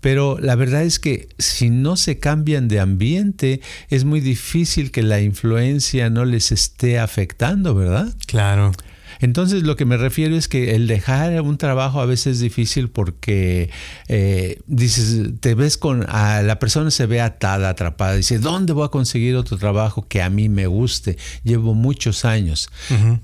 Pero 0.00 0.38
la 0.40 0.54
verdad 0.54 0.82
es 0.82 0.98
que 0.98 1.28
si 1.38 1.68
no 1.68 1.96
se 1.96 2.18
cambian 2.18 2.68
de 2.68 2.80
ambiente, 2.80 3.60
es 3.90 4.04
muy 4.04 4.20
difícil 4.20 4.90
que 4.90 5.02
la 5.02 5.20
influencia 5.20 6.08
no 6.08 6.24
les 6.24 6.52
esté 6.52 6.98
afectando, 6.98 7.74
¿verdad? 7.74 8.14
Claro. 8.26 8.72
Entonces 9.20 9.62
lo 9.64 9.76
que 9.76 9.84
me 9.84 9.96
refiero 9.96 10.36
es 10.36 10.48
que 10.48 10.74
el 10.74 10.86
dejar 10.86 11.40
un 11.42 11.58
trabajo 11.58 12.00
a 12.00 12.06
veces 12.06 12.36
es 12.36 12.40
difícil 12.40 12.88
porque 12.88 13.70
eh, 14.08 14.60
dices, 14.66 15.32
te 15.40 15.54
ves 15.54 15.76
con, 15.76 16.06
a 16.08 16.42
la 16.42 16.58
persona 16.58 16.90
se 16.90 17.06
ve 17.06 17.20
atada, 17.20 17.68
atrapada, 17.70 18.14
dice, 18.14 18.38
¿dónde 18.38 18.72
voy 18.72 18.84
a 18.84 18.88
conseguir 18.88 19.36
otro 19.36 19.56
trabajo 19.58 20.06
que 20.08 20.22
a 20.22 20.30
mí 20.30 20.48
me 20.48 20.66
guste? 20.66 21.18
Llevo 21.42 21.74
muchos 21.74 22.24
años. 22.24 22.70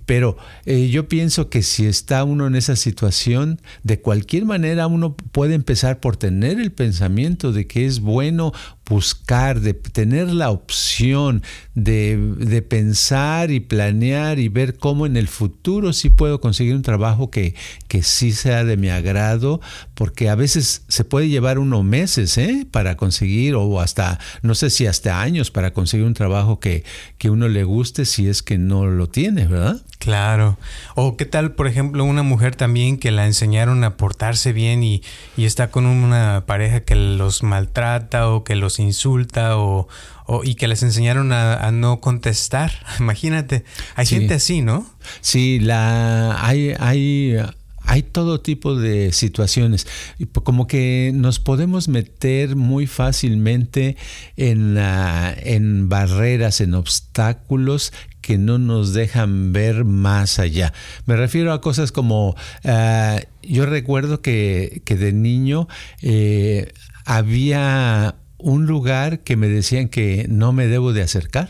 Pero 0.04 0.36
eh, 0.64 0.88
yo 0.88 1.08
pienso 1.08 1.48
que 1.48 1.62
si 1.62 1.86
está 1.86 2.24
uno 2.24 2.46
en 2.46 2.56
esa 2.56 2.76
situación, 2.76 3.60
de 3.82 4.00
cualquier 4.00 4.44
manera 4.44 4.86
uno 4.86 5.16
puede 5.16 5.54
empezar 5.54 6.00
por 6.00 6.16
tener 6.16 6.60
el 6.60 6.72
pensamiento 6.72 7.52
de 7.52 7.66
que 7.66 7.86
es 7.86 8.00
bueno 8.00 8.52
buscar, 8.88 9.60
de 9.60 9.74
tener 9.74 10.28
la 10.28 10.50
opción 10.50 11.42
de, 11.74 12.16
de, 12.38 12.62
pensar 12.62 13.50
y 13.50 13.58
planear 13.58 14.38
y 14.38 14.48
ver 14.48 14.76
cómo 14.76 15.06
en 15.06 15.16
el 15.16 15.26
futuro 15.26 15.92
sí 15.92 16.08
puedo 16.08 16.40
conseguir 16.40 16.74
un 16.74 16.82
trabajo 16.82 17.30
que, 17.30 17.54
que 17.88 18.02
sí 18.02 18.32
sea 18.32 18.64
de 18.64 18.76
mi 18.76 18.88
agrado, 18.88 19.60
porque 19.94 20.28
a 20.28 20.36
veces 20.36 20.84
se 20.88 21.04
puede 21.04 21.28
llevar 21.28 21.58
unos 21.58 21.84
meses 21.84 22.38
¿eh? 22.38 22.66
para 22.70 22.96
conseguir, 22.96 23.56
o 23.56 23.80
hasta, 23.80 24.20
no 24.42 24.54
sé 24.54 24.70
si 24.70 24.86
hasta 24.86 25.20
años 25.20 25.50
para 25.50 25.72
conseguir 25.72 26.06
un 26.06 26.14
trabajo 26.14 26.60
que, 26.60 26.84
que 27.18 27.28
uno 27.28 27.48
le 27.48 27.64
guste 27.64 28.04
si 28.04 28.28
es 28.28 28.42
que 28.42 28.56
no 28.56 28.86
lo 28.86 29.08
tiene, 29.08 29.46
¿verdad? 29.46 29.82
Claro. 29.98 30.58
O 30.94 31.16
qué 31.16 31.24
tal, 31.24 31.52
por 31.52 31.66
ejemplo, 31.66 32.04
una 32.04 32.22
mujer 32.22 32.54
también 32.54 32.98
que 32.98 33.10
la 33.10 33.26
enseñaron 33.26 33.82
a 33.84 33.96
portarse 33.96 34.52
bien 34.52 34.82
y, 34.82 35.02
y 35.36 35.44
está 35.44 35.70
con 35.70 35.86
una 35.86 36.44
pareja 36.46 36.80
que 36.80 36.94
los 36.94 37.42
maltrata 37.42 38.28
o 38.30 38.44
que 38.44 38.56
los 38.56 38.78
insulta 38.78 39.56
o, 39.56 39.88
o 40.26 40.44
y 40.44 40.54
que 40.54 40.68
les 40.68 40.82
enseñaron 40.82 41.32
a, 41.32 41.70
no 41.72 42.00
contestar. 42.00 42.72
Imagínate, 43.00 43.64
hay 43.94 44.06
gente 44.06 44.34
así, 44.34 44.62
¿no? 44.62 44.86
Sí, 45.20 45.60
la 45.60 46.44
hay, 46.46 46.74
hay 46.78 47.36
hay 47.86 48.02
todo 48.02 48.40
tipo 48.40 48.74
de 48.74 49.12
situaciones, 49.12 49.86
como 50.42 50.66
que 50.66 51.12
nos 51.14 51.38
podemos 51.38 51.86
meter 51.86 52.56
muy 52.56 52.88
fácilmente 52.88 53.96
en, 54.36 54.76
en 54.76 55.88
barreras, 55.88 56.60
en 56.60 56.74
obstáculos 56.74 57.92
que 58.26 58.38
no 58.38 58.58
nos 58.58 58.92
dejan 58.92 59.52
ver 59.52 59.84
más 59.84 60.40
allá. 60.40 60.72
Me 61.06 61.14
refiero 61.14 61.52
a 61.52 61.60
cosas 61.60 61.92
como, 61.92 62.34
ah, 62.64 63.20
yo 63.40 63.66
recuerdo 63.66 64.20
que, 64.20 64.82
de 64.84 65.12
niño 65.12 65.68
eh, 66.02 66.72
había 67.04 68.16
un 68.36 68.66
lugar 68.66 69.20
que 69.20 69.36
me 69.36 69.46
decían 69.46 69.88
que 69.88 70.26
no 70.28 70.52
me 70.52 70.66
debo 70.66 70.92
de 70.92 71.02
acercar. 71.02 71.48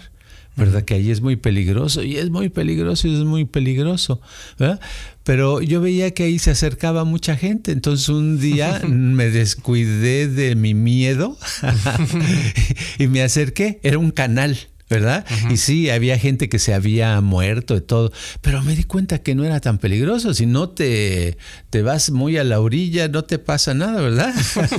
¿verdad? 0.54 0.84
Que 0.84 0.94
ahí 0.94 1.10
es 1.10 1.20
muy 1.20 1.36
peligroso 1.36 2.02
y 2.02 2.16
es 2.16 2.30
muy 2.30 2.48
peligroso 2.48 3.08
y 3.08 3.14
es 3.14 3.24
muy 3.24 3.44
peligroso, 3.44 4.22
¿verdad? 4.58 4.80
Pero 5.22 5.60
yo 5.60 5.82
veía 5.82 6.12
que 6.12 6.22
ahí 6.22 6.38
se 6.38 6.50
acercaba 6.50 7.04
mucha 7.04 7.36
gente, 7.36 7.72
entonces 7.72 8.08
un 8.08 8.40
día 8.40 8.80
me 8.88 9.28
descuidé 9.28 10.28
de 10.28 10.54
mi 10.54 10.72
miedo 10.72 11.36
y 12.98 13.06
me 13.06 13.22
acerqué, 13.22 13.80
era 13.82 13.98
un 13.98 14.12
canal. 14.12 14.56
¿Verdad? 14.88 15.24
Y 15.50 15.56
sí, 15.56 15.90
había 15.90 16.18
gente 16.18 16.48
que 16.48 16.58
se 16.58 16.72
había 16.72 17.20
muerto 17.20 17.76
y 17.76 17.80
todo, 17.80 18.12
pero 18.40 18.62
me 18.62 18.76
di 18.76 18.84
cuenta 18.84 19.18
que 19.18 19.34
no 19.34 19.44
era 19.44 19.60
tan 19.60 19.78
peligroso, 19.78 20.32
si 20.32 20.46
no 20.46 20.68
te, 20.68 21.38
te 21.70 21.82
vas 21.82 22.10
muy 22.10 22.36
a 22.36 22.44
la 22.44 22.60
orilla, 22.60 23.08
no 23.08 23.24
te 23.24 23.38
pasa 23.38 23.74
nada, 23.74 24.00
¿verdad? 24.00 24.32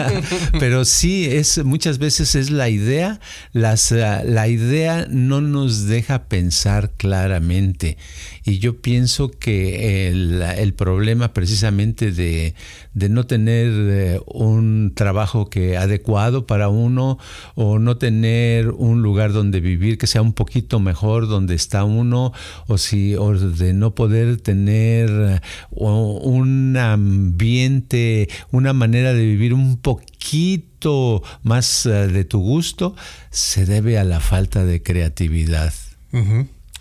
pero 0.60 0.86
sí, 0.86 1.26
es 1.26 1.64
muchas 1.66 1.98
veces 1.98 2.36
es 2.36 2.52
la 2.52 2.70
idea, 2.70 3.20
las, 3.52 3.92
ah, 3.92 4.24
la 4.24 4.48
idea 4.48 5.08
no 5.10 5.42
nos 5.42 5.88
deja 5.88 6.26
pensar 6.30 6.92
claramente. 6.96 7.98
Y 8.46 8.60
yo 8.60 8.82
pienso 8.82 9.30
que 9.30 10.08
el, 10.08 10.42
el 10.42 10.74
problema 10.74 11.34
precisamente 11.34 12.14
de, 12.14 12.56
de 12.94 13.10
no 13.10 13.26
tener 13.28 13.68
eh, 13.74 14.20
un 14.26 14.94
trabajo 14.96 15.50
que 15.50 15.78
adecuado 15.78 16.48
para 16.48 16.70
uno 16.70 17.20
o 17.56 17.78
no 17.78 17.98
tener 17.98 18.70
un 18.70 19.02
lugar 19.02 19.34
donde 19.34 19.60
vivir 19.60 19.97
que 19.98 20.08
sea 20.08 20.22
un 20.22 20.34
poquito 20.34 20.80
mejor 20.80 21.28
donde 21.28 21.56
está 21.56 21.84
uno 21.84 22.34
o 22.68 22.78
si 22.78 23.16
o 23.16 23.34
de 23.34 23.74
no 23.74 23.96
poder 23.96 24.38
tener 24.38 25.10
eh, 25.10 25.40
un 25.72 26.78
ambiente, 26.78 28.30
una 28.52 28.74
manera 28.74 29.14
de 29.14 29.24
vivir 29.26 29.54
un 29.54 29.78
poquito 29.78 31.24
más 31.44 31.86
eh, 31.86 32.08
de 32.08 32.26
tu 32.26 32.40
gusto, 32.40 32.96
se 33.30 33.66
debe 33.66 33.98
a 33.98 34.04
la 34.04 34.20
falta 34.20 34.66
de 34.66 34.82
creatividad. 34.82 35.74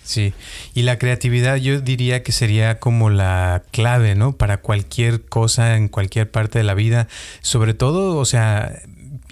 Sí, 0.07 0.35
y 0.73 0.83
la 0.83 0.99
creatividad 0.99 1.57
yo 1.57 1.81
diría 1.81 2.23
que 2.23 2.31
sería 2.31 2.79
como 2.79 3.11
la 3.11 3.65
clave, 3.73 4.15
¿no? 4.15 4.37
Para 4.37 4.59
cualquier 4.59 5.25
cosa 5.25 5.77
en 5.77 5.89
cualquier 5.89 6.31
parte 6.31 6.59
de 6.59 6.65
la 6.65 6.75
vida, 6.75 7.09
sobre 7.43 7.75
todo, 7.75 8.17
o 8.17 8.25
sea, 8.25 8.83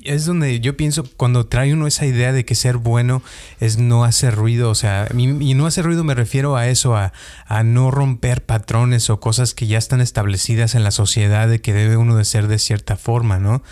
es 0.04 0.26
donde 0.26 0.60
yo 0.60 0.76
pienso, 0.76 1.04
cuando 1.16 1.46
trae 1.46 1.72
uno 1.72 1.86
esa 1.86 2.06
idea 2.06 2.32
de 2.32 2.44
que 2.44 2.54
ser 2.54 2.76
bueno 2.76 3.22
es 3.60 3.78
no 3.78 4.04
hacer 4.04 4.34
ruido, 4.34 4.70
o 4.70 4.74
sea, 4.74 5.08
y, 5.16 5.54
no 5.54 5.66
hacer 5.66 5.84
ruido 5.84 6.04
me 6.04 6.14
refiero 6.14 6.56
a 6.56 6.68
eso, 6.68 6.96
a, 6.96 7.12
a, 7.56 7.62
no 7.62 7.90
romper 7.90 8.44
patrones 8.44 9.10
o 9.10 9.20
cosas 9.20 9.54
que 9.54 9.66
ya 9.66 9.78
están 9.78 10.00
establecidas 10.00 10.74
en 10.74 10.84
la 10.84 10.90
sociedad 10.90 11.48
de 11.48 11.60
que 11.60 11.72
debe 11.72 11.96
uno 11.96 12.16
de 12.16 12.24
ser 12.24 12.48
de 12.48 12.58
cierta 12.58 12.96
forma, 12.96 13.38
¿no? 13.38 13.62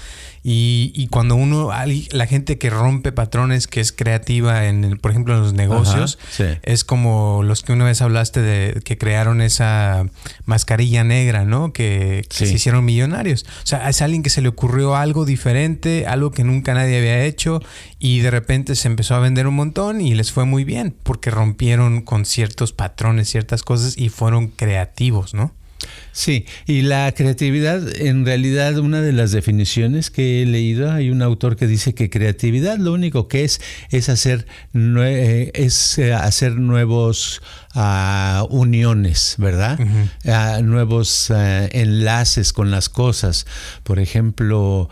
Y, 0.45 1.07
cuando 1.13 1.37
uno, 1.37 1.71
la 2.11 2.27
gente 2.27 2.59
que 2.59 2.69
rompe 2.69 3.13
patrones, 3.13 3.69
que 3.69 3.81
es 3.81 3.93
creativa, 3.93 4.67
en, 4.67 4.99
por 4.99 5.13
ejemplo, 5.13 5.35
en 5.37 5.41
los 5.41 5.53
negocios, 5.53 6.19
es 6.63 6.83
como 6.83 7.43
los 7.45 7.63
que 7.63 7.73
una 7.73 7.85
vez 7.85 8.03
hablaste 8.03 8.43
de 8.43 8.81
que 8.83 8.99
crearon 8.99 9.41
esa 9.41 10.05
mascarilla 10.45 11.05
negra, 11.05 11.45
¿no? 11.45 11.73
Que, 11.73 12.27
se 12.29 12.53
hicieron 12.53 12.85
millonarios. 12.85 13.47
O 13.63 13.67
sea, 13.67 13.89
es 13.89 14.03
alguien 14.03 14.25
que 14.25 14.31
se 14.31 14.43
le 14.43 14.49
ocurrió 14.49 14.97
algo 14.97 15.25
diferente, 15.25 16.07
algo 16.09 16.33
que 16.33 16.43
nunca 16.43 16.75
nadie 16.75 16.99
había 16.99 17.23
hecho 17.25 17.61
y 18.01 18.19
de 18.19 18.33
repente 18.33 18.75
se 18.75 18.89
empezó 18.89 19.15
a 19.15 19.21
vender 19.21 19.47
un 19.47 19.55
montón 19.55 20.01
y 20.01 20.15
les 20.15 20.33
fue 20.33 20.45
muy 20.45 20.65
bien 20.65 20.93
porque 21.05 21.31
rompieron 21.31 22.01
con 22.01 22.25
ciertos 22.25 22.73
patrones, 22.73 23.29
ciertas 23.29 23.63
cosas 23.63 23.72
y 23.97 24.09
fueron 24.09 24.49
creativos, 24.49 25.35
¿no? 25.35 25.53
Sí, 26.13 26.45
y 26.67 26.83
la 26.83 27.11
creatividad, 27.13 28.01
en 28.01 28.27
realidad, 28.27 28.79
una 28.79 29.01
de 29.01 29.13
las 29.13 29.33
definiciones 29.33 30.11
que 30.11 30.43
he 30.43 30.47
leído, 30.47 30.93
hay 30.93 31.11
un 31.11 31.23
autor 31.23 31.57
que 31.57 31.67
dice 31.67 31.95
que 31.95 32.11
creatividad 32.11 32.77
lo 32.77 32.93
único 32.93 33.29
que 33.29 33.45
es 33.45 33.61
es 33.91 34.09
hacer, 34.09 34.47
eh, 34.75 35.51
es 35.55 35.99
eh, 35.99 36.13
hacer 36.13 36.53
nuevos 36.57 37.41
uh, 37.75 38.45
uniones, 38.51 39.37
¿verdad? 39.39 39.79
Uh, 40.25 40.63
nuevos 40.63 41.31
uh, 41.31 41.69
enlaces 41.71 42.53
con 42.53 42.71
las 42.71 42.89
cosas. 42.89 43.47
Por 43.83 43.99
ejemplo, 43.99 44.89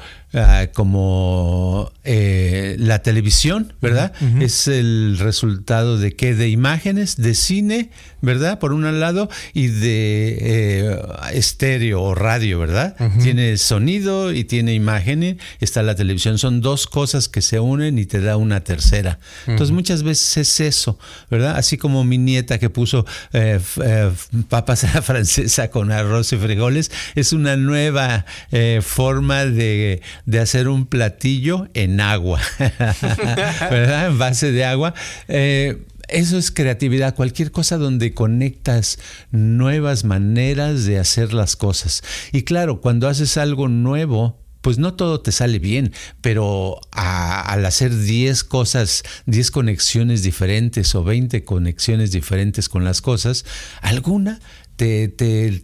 como 0.75 1.91
eh, 2.05 2.77
la 2.79 3.01
televisión, 3.01 3.73
¿verdad? 3.81 4.13
Es 4.41 4.69
el 4.69 5.19
resultado 5.19 5.99
de 5.99 6.15
qué? 6.15 6.37
De 6.37 6.49
imágenes, 6.49 7.17
de 7.17 7.35
cine, 7.35 7.91
¿verdad? 8.21 8.61
Por 8.61 8.73
un 8.73 9.01
lado, 9.01 9.29
y 9.55 9.67
de 9.67 10.39
eh, 10.41 11.03
estéreo 11.33 12.03
o 12.03 12.15
radio, 12.15 12.61
¿verdad? 12.61 12.95
Tiene 13.21 13.57
sonido 13.57 14.33
y 14.33 14.45
tiene 14.45 14.73
imágenes, 14.75 15.37
está 15.59 15.83
la 15.83 15.97
televisión. 15.97 16.39
Son 16.39 16.61
dos 16.61 16.87
cosas 16.87 17.29
que 17.29 17.43
se 17.43 17.59
unen 17.59 17.99
y 17.99 18.07
te 18.07 18.21
da 18.21 18.37
una 18.37 18.61
tercera. 18.61 19.19
Entonces 19.49 19.75
muchas 19.75 20.05
veces 20.05 20.37
es 20.37 20.61
eso, 20.61 20.99
¿verdad? 21.29 21.57
Así 21.57 21.77
como 21.77 22.05
mi 22.05 22.19
nieta 22.19 22.59
que 22.59 22.70
puso 22.71 23.07
eh, 23.33 23.61
eh, 23.83 24.11
papas 24.49 24.85
a 24.85 24.95
la 24.95 25.03
francesa 25.03 25.71
con 25.71 25.93
arroz 25.93 26.33
y 26.33 26.37
frijoles. 26.37 26.91
Es 27.15 27.33
una 27.33 27.57
nueva 27.57 28.25
eh, 28.51 28.81
forma 28.83 29.45
de, 29.45 30.01
hacer 30.41 30.69
un 30.69 30.87
platillo 30.87 31.69
en 31.75 32.01
agua, 32.01 32.41
¿verdad? 32.59 34.09
En 34.09 34.19
base 34.19 34.53
de 34.53 34.65
agua. 34.65 34.95
eso 35.29 36.39
es 36.39 36.51
creatividad, 36.51 37.15
cualquier 37.15 37.51
cosa 37.51 37.77
donde 37.77 38.15
conectas 38.15 38.99
nuevas 39.31 40.05
maneras 40.05 40.85
de 40.87 40.99
hacer 40.99 41.35
las 41.35 41.57
cosas. 41.57 42.03
Y 42.33 42.43
claro, 42.43 42.81
cuando 42.81 43.09
haces 43.09 43.37
algo 43.37 43.69
nuevo, 43.69 44.41
pues 44.61 44.79
no 44.79 44.95
todo 44.95 45.21
te 45.21 45.33
sale 45.33 45.59
bien, 45.59 45.93
pero 46.21 46.81
al 46.93 47.65
hacer 47.65 47.97
10 47.97 48.45
cosas, 48.45 49.03
10 49.27 49.51
conexiones 49.51 50.23
diferentes 50.23 50.95
o 50.95 51.05
20 51.05 51.45
conexiones 51.45 52.13
diferentes 52.13 52.69
con 52.69 52.85
las 52.85 53.01
cosas, 53.01 53.45
alguna 53.81 54.41
te, 54.77 55.09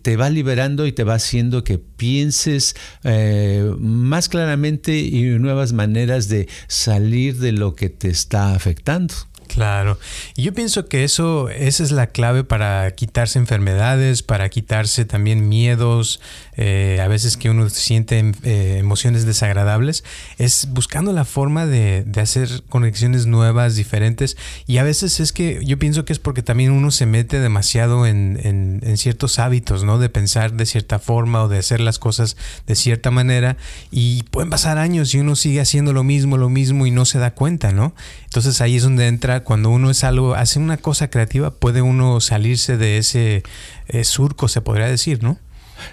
te, 0.02 0.16
va 0.16 0.28
liberando 0.28 0.86
y 0.86 0.92
te 0.92 1.02
va 1.02 1.14
haciendo 1.14 1.64
que 1.64 1.78
pienses 1.78 2.76
eh, 3.02 3.74
más 3.78 4.28
claramente 4.28 4.98
y 4.98 5.22
nuevas 5.38 5.72
maneras 5.72 6.28
de 6.28 6.48
salir 6.66 7.38
de 7.38 7.52
lo 7.52 7.74
que 7.74 7.88
te 7.88 8.08
está 8.08 8.54
afectando. 8.54 9.14
Claro. 9.48 9.98
Y 10.34 10.42
yo 10.42 10.52
pienso 10.52 10.86
que 10.86 11.04
eso, 11.04 11.48
esa 11.48 11.82
es 11.82 11.90
la 11.90 12.08
clave 12.08 12.44
para 12.44 12.90
quitarse 12.92 13.38
enfermedades, 13.38 14.22
para 14.22 14.48
quitarse 14.48 15.04
también 15.04 15.48
miedos, 15.48 16.20
eh, 16.56 17.00
a 17.02 17.08
veces 17.08 17.36
que 17.36 17.50
uno 17.50 17.68
siente 17.68 18.32
eh, 18.42 18.78
emociones 18.78 19.26
desagradables, 19.26 20.04
es 20.38 20.68
buscando 20.70 21.12
la 21.12 21.24
forma 21.24 21.66
de, 21.66 22.04
hacer 22.20 22.62
conexiones 22.68 23.26
nuevas, 23.26 23.76
diferentes. 23.76 24.36
Y 24.66 24.78
a 24.78 24.82
veces 24.82 25.20
es 25.20 25.32
que 25.32 25.64
yo 25.64 25.78
pienso 25.78 26.04
que 26.04 26.12
es 26.12 26.18
porque 26.18 26.42
también 26.42 26.70
uno 26.72 26.90
se 26.90 27.06
mete 27.06 27.40
demasiado 27.40 28.06
en, 28.06 28.40
en, 28.42 28.96
ciertos 28.96 29.38
hábitos, 29.38 29.84
¿no? 29.84 29.98
De 29.98 30.08
pensar 30.08 30.54
de 30.54 30.64
cierta 30.64 30.98
forma 30.98 31.42
o 31.42 31.48
de 31.48 31.58
hacer 31.58 31.80
las 31.80 31.98
cosas 31.98 32.36
de 32.66 32.74
cierta 32.74 33.10
manera. 33.10 33.56
Y 33.90 34.22
pueden 34.24 34.50
pasar 34.50 34.78
años 34.78 35.14
y 35.14 35.18
uno 35.18 35.36
sigue 35.36 35.60
haciendo 35.60 35.92
lo 35.92 36.02
mismo, 36.02 36.38
lo 36.38 36.48
mismo 36.48 36.86
y 36.86 36.90
no 36.90 37.04
se 37.04 37.18
da 37.18 37.32
cuenta, 37.32 37.72
¿no? 37.72 37.94
Entonces 38.24 38.60
ahí 38.60 38.76
es 38.76 38.82
donde 38.82 39.06
entra, 39.06 39.35
cuando 39.44 39.70
uno 39.70 39.90
es 39.90 40.04
algo, 40.04 40.34
hace 40.34 40.58
una 40.58 40.76
cosa 40.76 41.10
creativa, 41.10 41.52
puede 41.52 41.82
uno 41.82 42.20
salirse 42.20 42.76
de 42.76 42.98
ese 42.98 43.42
eh, 43.88 44.04
surco, 44.04 44.48
se 44.48 44.60
podría 44.60 44.86
decir, 44.86 45.22
¿no? 45.22 45.38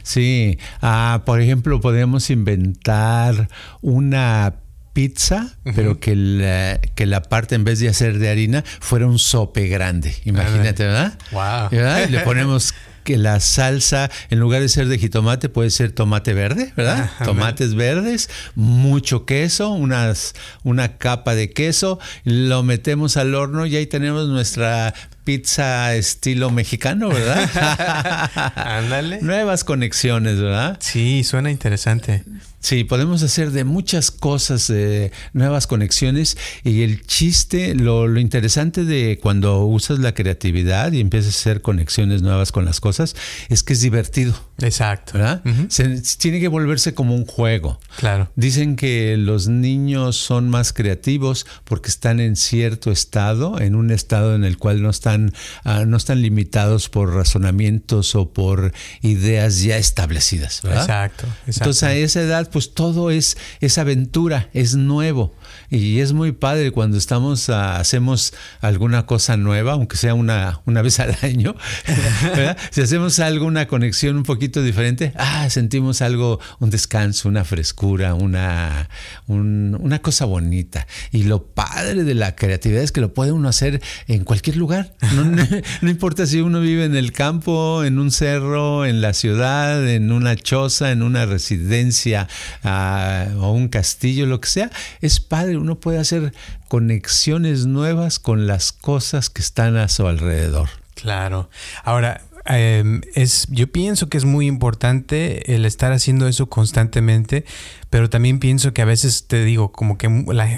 Sí, 0.04 0.58
ah, 0.82 1.24
por 1.26 1.42
ejemplo, 1.42 1.82
podemos 1.82 2.30
inventar 2.30 3.50
una 3.82 4.56
pizza, 4.94 5.56
pero 5.76 6.00
que 6.00 6.16
la, 6.16 6.80
que 6.96 7.06
la 7.06 7.24
parte 7.24 7.56
en 7.56 7.64
vez 7.64 7.80
de 7.80 7.90
hacer 7.90 8.20
de 8.20 8.30
harina 8.30 8.64
fuera 8.80 9.08
un 9.08 9.20
sope 9.20 9.68
grande. 9.68 10.16
Imagínate, 10.24 10.86
¿verdad? 10.86 11.18
Wow. 11.32 11.70
Le 12.10 12.20
ponemos 12.20 12.74
que 13.04 13.18
la 13.18 13.40
salsa, 13.40 14.10
en 14.30 14.40
lugar 14.40 14.62
de 14.62 14.70
ser 14.70 14.88
de 14.88 14.98
jitomate, 14.98 15.50
puede 15.50 15.70
ser 15.70 15.92
tomate 15.92 16.34
verde, 16.34 16.74
¿verdad? 16.76 17.10
Tomates 17.24 17.76
verdes, 17.76 18.30
mucho 18.56 19.26
queso, 19.26 19.72
unas, 19.72 20.34
una 20.64 20.98
capa 20.98 21.36
de 21.36 21.52
queso, 21.52 22.00
lo 22.24 22.64
metemos 22.64 23.18
al 23.18 23.36
horno 23.36 23.66
y 23.66 23.76
ahí 23.76 23.86
tenemos 23.86 24.28
nuestra 24.28 24.94
pizza 25.24 25.96
estilo 25.96 26.50
mexicano, 26.50 27.10
¿verdad? 27.10 28.52
Ándale. 28.56 29.20
Nuevas 29.22 29.64
conexiones, 29.64 30.40
¿verdad? 30.40 30.78
Sí, 30.80 31.24
suena 31.24 31.52
interesante. 31.52 32.24
Sí, 32.64 32.86
podemos 32.86 33.22
hacer 33.24 33.52
de 33.52 33.66
muchas 33.66 34.10
cosas, 34.10 34.72
nuevas 35.34 35.68
conexiones 35.68 36.38
y 36.64 36.84
el 36.84 37.06
chiste, 37.06 37.76
lo, 37.76 38.08
lo, 38.08 38.22
interesante 38.22 38.86
de 38.86 39.20
cuando 39.22 39.66
usas 39.66 40.00
la 40.00 40.14
creatividad 40.14 40.94
y 40.94 41.02
empiezas 41.02 41.36
a 41.36 41.40
hacer 41.40 41.62
conexiones 41.62 42.22
nuevas 42.22 42.54
con 42.54 42.64
las 42.64 42.80
cosas, 42.80 43.18
es 43.50 43.64
que 43.64 43.74
es 43.74 43.82
divertido. 43.82 44.34
Exacto. 44.62 45.14
¿verdad? 45.14 45.42
tiene 46.20 46.40
que 46.40 46.48
volverse 46.48 46.94
como 46.94 47.16
un 47.16 47.26
juego. 47.26 47.80
Claro. 47.98 48.32
Dicen 48.36 48.78
que 48.78 49.18
los 49.18 49.50
niños 49.50 50.16
son 50.16 50.50
más 50.50 50.72
creativos 50.72 51.46
porque 51.66 51.90
están 51.90 52.22
en 52.22 52.38
cierto 52.38 52.92
estado, 52.92 53.60
en 53.60 53.76
un 53.76 53.92
estado 53.92 54.36
en 54.36 54.46
el 54.46 54.58
cual 54.58 54.82
no 54.82 54.90
están, 54.90 55.34
ah, 55.66 55.84
no 55.86 55.98
están 55.98 56.22
limitados 56.22 56.88
por 56.88 57.14
razonamientos 57.14 58.16
o 58.16 58.32
por 58.32 58.72
ideas 59.02 59.62
ya 59.62 59.78
establecidas. 59.78 60.62
¿verdad? 60.64 60.84
Exacto, 60.84 61.26
exacto. 61.26 61.48
Entonces 61.48 61.84
a 61.84 61.94
esa 61.96 62.22
edad 62.22 62.50
pues 62.54 62.74
todo 62.74 63.10
es, 63.10 63.36
es 63.60 63.78
aventura, 63.78 64.50
es 64.54 64.76
nuevo. 64.76 65.34
Y 65.70 66.00
es 66.00 66.14
muy 66.14 66.32
padre 66.32 66.72
cuando 66.72 66.98
estamos, 66.98 67.50
ah, 67.50 67.78
hacemos 67.78 68.34
alguna 68.62 69.06
cosa 69.06 69.38
nueva, 69.38 69.74
aunque 69.74 69.98
sea 69.98 70.14
una, 70.14 70.62
una 70.66 70.82
vez 70.82 71.00
al 71.00 71.16
año. 71.22 71.56
si 72.72 72.82
hacemos 72.82 73.20
alguna 73.20 73.68
conexión 73.68 74.18
un 74.18 74.24
poquito 74.24 74.62
diferente, 74.62 75.14
ah, 75.18 75.50
sentimos 75.50 76.02
algo, 76.02 76.40
un 76.60 76.70
descanso, 76.70 77.30
una 77.30 77.44
frescura, 77.44 78.14
una, 78.14 78.90
una 79.28 80.00
cosa 80.00 80.26
bonita. 80.26 80.88
Y 81.12 81.24
lo 81.24 81.46
padre 81.46 82.04
de 82.04 82.14
la 82.14 82.36
creatividad 82.36 82.84
es 82.84 82.92
que 82.92 83.02
lo 83.02 83.14
puede 83.14 83.32
uno 83.32 83.50
hacer 83.50 83.82
en 84.08 84.24
cualquier 84.24 84.58
lugar. 84.58 84.94
No, 85.82 85.90
importa 85.90 86.26
si 86.26 86.42
uno 86.42 86.60
vive 86.60 86.86
en 86.86 86.96
el 86.96 87.12
campo, 87.12 87.84
en 87.84 88.00
un 88.00 88.12
cerro, 88.12 88.86
en 88.86 89.02
la 89.02 89.14
ciudad, 89.14 89.88
en 89.88 90.12
una 90.12 90.36
choza, 90.36 90.92
en 90.92 91.02
una 91.02 91.26
residencia 91.26 92.28
ah, 92.64 93.28
o 93.38 93.52
un 93.52 93.68
castillo, 93.68 94.26
lo 94.26 94.42
que 94.42 94.50
sea. 94.50 94.72
Es 95.02 95.20
padre 95.20 95.43
uno 95.46 95.76
puede 95.76 96.00
hacer 96.00 96.34
conexiones 96.68 97.66
nuevas 97.66 98.20
con 98.20 98.48
las 98.48 98.72
cosas 98.72 99.30
que 99.30 99.42
están 99.42 99.78
a 99.78 99.88
su 99.88 100.08
alrededor. 100.08 100.70
Claro. 100.96 101.50
Ahora, 101.84 102.22
em, 102.46 103.02
es, 103.16 103.48
yo 103.50 103.68
pienso 103.72 104.10
que 104.10 104.18
es 104.18 104.26
muy 104.26 104.48
importante 104.48 105.56
el 105.56 105.66
estar 105.66 105.92
haciendo 105.92 106.28
eso 106.28 106.48
constantemente 106.48 107.46
pero 107.94 108.10
también 108.10 108.40
pienso 108.40 108.74
que 108.74 108.82
a 108.82 108.86
veces 108.86 109.26
te 109.28 109.46
digo, 109.46 109.72
como 109.72 110.00
que 110.00 110.08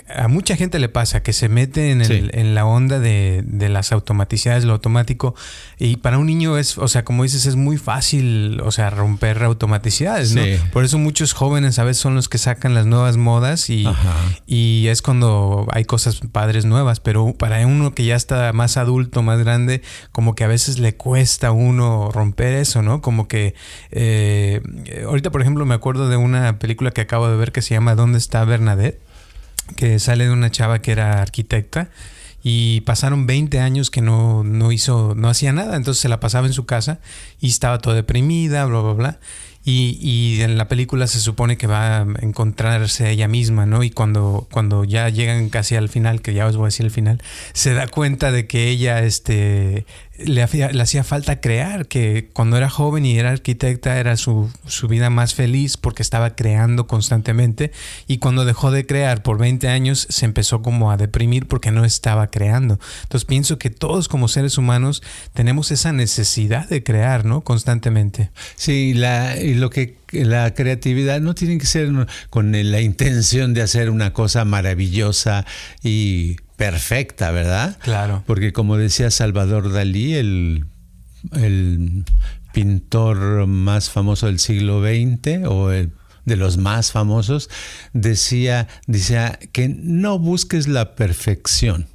a 0.07 0.27
mucha 0.29 0.55
gente 0.55 0.79
le 0.79 0.87
pasa 0.87 1.21
que 1.21 1.33
se 1.33 1.49
mete 1.49 1.91
en, 1.91 1.99
el, 1.99 2.31
en 2.33 2.55
la 2.55 2.65
onda 2.65 3.01
de, 3.01 3.43
las 3.69 3.91
automaticidades, 3.91 4.63
lo 4.63 4.71
automático, 4.71 5.35
y 5.77 5.97
para 5.97 6.17
un 6.17 6.27
niño 6.27 6.57
es, 6.57 6.77
o 6.77 6.87
sea, 6.87 7.03
como 7.03 7.23
dices, 7.23 7.45
es 7.45 7.57
muy 7.57 7.75
fácil, 7.75 8.61
o 8.61 8.71
sea, 8.71 8.89
romper 8.89 9.43
automaticidades, 9.43 10.33
¿no? 10.33 10.43
Por 10.71 10.85
eso 10.85 10.97
muchos 10.97 11.33
jóvenes 11.33 11.77
a 11.77 11.83
veces 11.83 12.01
son 12.01 12.15
los 12.15 12.29
que 12.29 12.37
sacan 12.37 12.73
las 12.73 12.85
nuevas 12.85 13.17
modas 13.17 13.69
y, 13.69 13.85
y 14.47 14.87
es 14.87 15.01
cuando 15.01 15.67
hay 15.73 15.83
cosas 15.83 16.21
padres 16.31 16.63
nuevas, 16.63 17.01
pero 17.01 17.33
para 17.33 17.67
uno 17.67 17.93
que 17.93 18.05
ya 18.05 18.15
está 18.15 18.53
más 18.53 18.77
adulto, 18.77 19.23
más 19.23 19.39
grande, 19.39 19.81
como 20.13 20.35
que 20.35 20.45
a 20.45 20.47
veces 20.47 20.79
le 20.79 20.95
cuesta 20.95 21.47
a 21.47 21.51
uno 21.75 22.09
romper 22.11 22.53
eso, 22.53 22.81
¿no? 22.81 23.01
Como 23.01 23.27
que 23.27 23.53
eh, 23.91 24.61
ahorita, 25.05 25.31
por 25.31 25.41
ejemplo, 25.41 25.65
me 25.65 25.75
acuerdo 25.75 26.09
de 26.09 26.17
una 26.17 26.57
película 26.59 26.91
que 26.91 27.01
acabo 27.01 27.27
de 27.27 27.37
ver 27.37 27.51
que 27.51 27.61
se 27.61 27.73
llama 27.73 27.95
¿Dónde 27.95 28.17
está 28.17 28.43
Bernadette? 28.45 28.99
Que 29.75 29.99
sale 29.99 30.25
de 30.25 30.31
una 30.31 30.51
chava 30.51 30.79
que 30.79 30.91
era 30.91 31.21
arquitecta 31.21 31.89
y 32.47 32.81
pasaron 32.81 33.25
20 33.25 33.59
años 33.59 33.89
que 33.89 34.01
no, 34.01 34.43
no 34.43 34.71
hizo, 34.71 35.15
no 35.15 35.29
hacía 35.29 35.51
nada, 35.51 35.75
entonces 35.75 35.99
se 35.99 36.09
la 36.09 36.19
pasaba 36.19 36.45
en 36.45 36.53
su 36.53 36.67
casa 36.67 36.99
y 37.41 37.49
estaba 37.49 37.79
toda 37.79 37.95
deprimida, 37.95 38.65
bla, 38.65 38.81
bla, 38.81 38.93
bla. 38.93 39.19
Y, 39.63 39.97
y, 39.99 40.43
en 40.43 40.59
la 40.59 40.67
película 40.67 41.07
se 41.07 41.19
supone 41.19 41.57
que 41.57 41.65
va 41.65 42.01
a 42.01 42.05
encontrarse 42.21 43.09
ella 43.09 43.27
misma, 43.27 43.65
¿no? 43.65 43.81
Y 43.81 43.89
cuando, 43.89 44.47
cuando 44.51 44.83
ya 44.83 45.09
llegan 45.09 45.49
casi 45.49 45.75
al 45.75 45.89
final, 45.89 46.21
que 46.21 46.35
ya 46.35 46.45
os 46.45 46.55
voy 46.55 46.65
a 46.65 46.67
decir 46.67 46.85
el 46.85 46.91
final, 46.91 47.19
se 47.53 47.73
da 47.73 47.87
cuenta 47.87 48.31
de 48.31 48.45
que 48.45 48.69
ella 48.69 48.99
este, 48.99 49.87
le, 50.17 50.43
hacía 50.43 51.03
falta 51.03 51.41
crear, 51.41 51.87
que 51.87 52.29
cuando 52.33 52.57
era 52.57 52.69
joven 52.69 53.05
y 53.05 53.17
era 53.17 53.31
arquitecta 53.31 53.99
era 53.99 54.15
su, 54.17 54.49
su, 54.65 54.87
vida 54.87 55.09
más 55.09 55.33
feliz 55.33 55.77
porque 55.77 56.03
estaba 56.03 56.35
creando 56.35 56.87
constantemente 56.87 57.71
y 58.07 58.19
cuando 58.19 58.45
dejó 58.45 58.71
de 58.71 58.85
crear 58.85 59.23
por 59.23 59.37
20 59.37 59.67
años 59.67 60.07
se 60.09 60.25
empezó 60.25 60.61
como 60.61 60.91
a 60.91 60.97
deprimir 60.97 61.47
porque 61.47 61.71
no 61.71 61.83
estaba 61.83 62.27
creando. 62.31 62.79
Entonces 63.03 63.25
pienso 63.25 63.57
que 63.57 63.69
todos 63.69 64.07
como 64.07 64.27
seres 64.27 64.57
humanos 64.57 65.03
tenemos 65.33 65.71
esa 65.71 65.91
necesidad 65.91 66.69
de 66.69 66.83
crear, 66.83 67.25
¿no? 67.25 67.41
Constantemente. 67.41 68.29
Sí, 68.55 68.93
la, 68.93 69.37
y 69.37 69.55
lo 69.55 69.69
que 69.69 69.97
la 70.11 70.53
creatividad 70.53 71.19
no 71.19 71.35
tiene 71.35 71.57
que 71.57 71.65
ser 71.65 71.91
con 72.29 72.51
la 72.51 72.81
intención 72.81 73.53
de 73.53 73.61
hacer 73.61 73.89
una 73.89 74.13
cosa 74.13 74.45
maravillosa 74.45 75.45
y 75.83 76.37
perfecta, 76.55 77.31
¿verdad? 77.31 77.77
Claro. 77.81 78.23
Porque 78.25 78.53
como 78.53 78.77
decía 78.77 79.11
Salvador 79.11 79.71
Dalí, 79.71 80.13
el, 80.13 80.65
el 81.33 82.03
pintor 82.53 83.47
más 83.47 83.89
famoso 83.89 84.27
del 84.27 84.39
siglo 84.39 84.81
XX 84.81 85.45
o 85.47 85.69
de 85.69 86.35
los 86.35 86.57
más 86.57 86.91
famosos, 86.91 87.49
decía, 87.93 88.67
decía 88.87 89.37
que 89.51 89.69
no 89.69 90.17
busques 90.19 90.67
la 90.67 90.95
perfección 90.95 91.87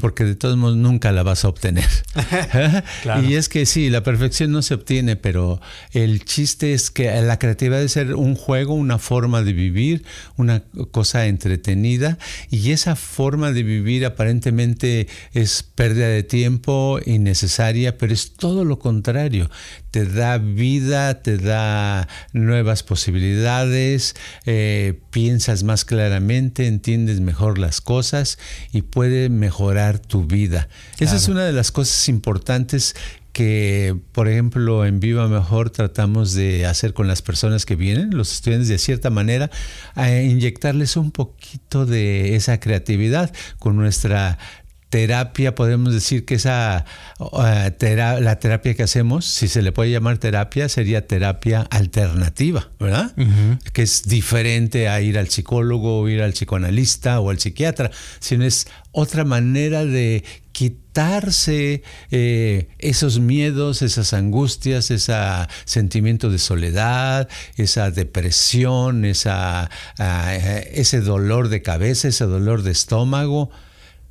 porque 0.00 0.24
de 0.24 0.34
todos 0.34 0.56
modos 0.56 0.76
nunca 0.76 1.12
la 1.12 1.22
vas 1.22 1.44
a 1.44 1.48
obtener. 1.48 1.88
Y 3.24 3.34
es 3.34 3.48
que 3.48 3.66
sí, 3.66 3.90
la 3.90 4.02
perfección 4.02 4.52
no 4.52 4.62
se 4.62 4.74
obtiene, 4.74 5.16
pero 5.16 5.60
el 5.92 6.24
chiste 6.24 6.72
es 6.72 6.90
que 6.90 7.20
la 7.22 7.38
creatividad 7.38 7.78
debe 7.78 7.88
ser 7.88 8.14
un 8.14 8.34
juego, 8.34 8.74
una 8.74 8.98
forma 8.98 9.42
de 9.42 9.52
vivir, 9.52 10.04
una 10.36 10.62
cosa 10.90 11.26
entretenida, 11.26 12.18
y 12.50 12.72
esa 12.72 12.96
forma 12.96 13.52
de 13.52 13.62
vivir 13.62 14.04
aparentemente 14.04 15.08
es 15.32 15.62
pérdida 15.62 16.08
de 16.08 16.22
tiempo, 16.22 17.00
innecesaria, 17.04 17.98
pero 17.98 18.12
es 18.12 18.34
todo 18.34 18.64
lo 18.64 18.78
contrario 18.78 19.50
te 19.92 20.06
da 20.06 20.38
vida, 20.38 21.22
te 21.22 21.36
da 21.36 22.08
nuevas 22.32 22.82
posibilidades, 22.82 24.16
eh, 24.46 24.98
piensas 25.10 25.62
más 25.62 25.84
claramente, 25.84 26.66
entiendes 26.66 27.20
mejor 27.20 27.58
las 27.58 27.82
cosas 27.82 28.38
y 28.72 28.82
puede 28.82 29.28
mejorar 29.28 29.98
tu 29.98 30.24
vida. 30.24 30.68
Esa 30.98 31.16
es 31.16 31.28
una 31.28 31.44
de 31.44 31.52
las 31.52 31.70
cosas 31.70 32.08
importantes 32.08 32.94
que, 33.32 33.96
por 34.12 34.28
ejemplo, 34.28 34.84
en 34.86 35.00
Viva 35.00 35.28
Mejor 35.28 35.70
tratamos 35.70 36.34
de 36.34 36.66
hacer 36.66 36.94
con 36.94 37.06
las 37.06 37.22
personas 37.22 37.66
que 37.66 37.76
vienen, 37.76 38.16
los 38.16 38.32
estudiantes, 38.32 38.68
de 38.68 38.78
cierta 38.78 39.10
manera, 39.10 39.50
a 39.94 40.10
inyectarles 40.10 40.96
un 40.96 41.10
poquito 41.10 41.86
de 41.86 42.36
esa 42.36 42.60
creatividad 42.60 43.32
con 43.58 43.76
nuestra 43.76 44.38
terapia, 44.92 45.54
podemos 45.54 45.94
decir 45.94 46.26
que 46.26 46.34
esa 46.34 46.84
la 47.18 48.38
terapia 48.38 48.74
que 48.74 48.82
hacemos, 48.82 49.24
si 49.24 49.48
se 49.48 49.62
le 49.62 49.72
puede 49.72 49.90
llamar 49.90 50.18
terapia, 50.18 50.68
sería 50.68 51.06
terapia 51.06 51.62
alternativa, 51.70 52.68
¿verdad? 52.78 53.10
Que 53.72 53.80
es 53.80 54.02
diferente 54.02 54.90
a 54.90 55.00
ir 55.00 55.16
al 55.16 55.30
psicólogo 55.30 56.00
o 56.00 56.08
ir 56.10 56.20
al 56.20 56.32
psicoanalista 56.32 57.20
o 57.20 57.30
al 57.30 57.38
psiquiatra, 57.38 57.90
sino 58.20 58.44
es 58.44 58.66
otra 58.90 59.24
manera 59.24 59.86
de 59.86 60.24
quitarse 60.52 61.82
eh, 62.10 62.68
esos 62.78 63.18
miedos, 63.18 63.80
esas 63.80 64.12
angustias, 64.12 64.90
ese 64.90 65.14
sentimiento 65.64 66.28
de 66.28 66.38
soledad, 66.38 67.30
esa 67.56 67.90
depresión, 67.90 69.06
esa, 69.06 69.70
ah, 69.98 70.34
ese 70.34 71.00
dolor 71.00 71.48
de 71.48 71.62
cabeza, 71.62 72.08
ese 72.08 72.24
dolor 72.26 72.62
de 72.62 72.72
estómago. 72.72 73.50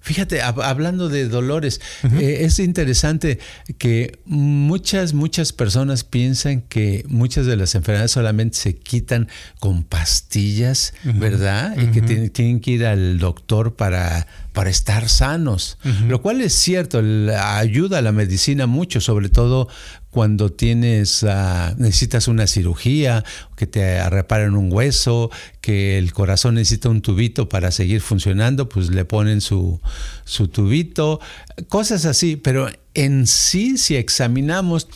Fíjate, 0.02 0.42
hablando 0.42 1.10
de 1.10 1.28
dolores, 1.28 1.80
eh, 2.20 2.40
es 2.42 2.58
interesante 2.58 3.38
que 3.78 4.20
muchas, 4.26 5.14
muchas 5.14 5.54
personas 5.54 6.04
piensan 6.04 6.62
que 6.62 7.06
muchas 7.08 7.46
de 7.46 7.56
las 7.56 7.76
enfermedades 7.76 8.12
solamente 8.12 8.58
se 8.58 8.76
quitan 8.76 9.28
con 9.60 9.84
pastillas, 9.84 10.96
¿verdad? 11.04 11.78
Y 11.78 11.92
que 11.92 12.02
tienen 12.02 12.62
que 12.62 12.72
ir 12.72 12.86
al 12.86 13.20
doctor 13.20 13.76
para, 13.76 14.26
para 14.54 14.72
estar 14.72 15.08
sanos, 15.08 15.78
lo 16.08 16.22
cual 16.22 16.42
es 16.42 16.54
cierto, 16.54 17.02
ayuda 17.40 18.00
a 18.00 18.02
la 18.02 18.12
medicina 18.12 18.66
mucho, 18.66 19.02
sobre 19.02 19.30
todo 19.30 19.68
cuando 20.12 20.52
tienes, 20.52 21.24
ah, 21.24 21.74
necesitas 21.78 22.28
una 22.28 22.45
cirugía, 22.45 23.24
que 23.56 23.65
te 23.65 24.08
reparen 24.10 24.56
un 24.56 24.71
hueso, 24.71 25.32
que 25.62 25.97
el 25.97 26.12
corazón 26.13 26.56
necesita 26.56 26.89
un 26.89 27.02
tubito 27.02 27.47
para 27.47 27.71
seguir 27.71 28.02
funcionando, 28.02 28.67
pues 28.67 28.89
le 28.89 29.06
ponen 29.06 29.39
su, 29.39 29.80
su 30.26 30.50
tubito, 30.50 31.21
cosas 31.69 32.06
así, 32.06 32.36
pero 32.36 32.69
en 32.93 33.26
sí, 33.26 33.78
si 33.78 33.95
examinamos, 33.95 34.88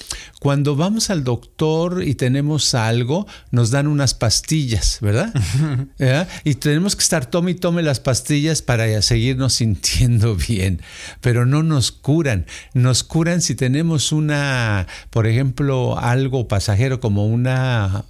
cuando 0.42 0.76
vamos 0.76 1.10
al 1.10 1.24
doctor 1.24 2.04
y 2.06 2.16
tenemos 2.16 2.76
algo, 2.76 3.26
nos 3.52 3.72
dan 3.72 3.88
unas 3.88 4.14
pastillas, 4.14 5.00
¿verdad? 5.02 5.34
Y 6.44 6.56
tenemos 6.56 6.96
que 6.96 7.04
estar 7.04 7.26
tome 7.26 7.52
y 7.52 7.56
tome 7.56 7.82
las 7.84 8.00
pastillas 8.00 8.62
para 8.62 9.02
seguirnos 9.02 9.54
sintiendo 9.54 10.36
bien, 10.48 10.82
pero 11.22 11.46
no 11.46 11.64
nos 11.64 11.92
curan. 11.92 12.46
Nos 12.74 13.04
curan 13.04 13.42
si 13.42 13.56
tenemos 13.56 14.12
una, 14.12 14.88
por 15.10 15.26
ejemplo, 15.26 15.98
algo 15.98 16.48
pasajero 16.48 17.00
como 17.00 17.26
una, 17.26 18.04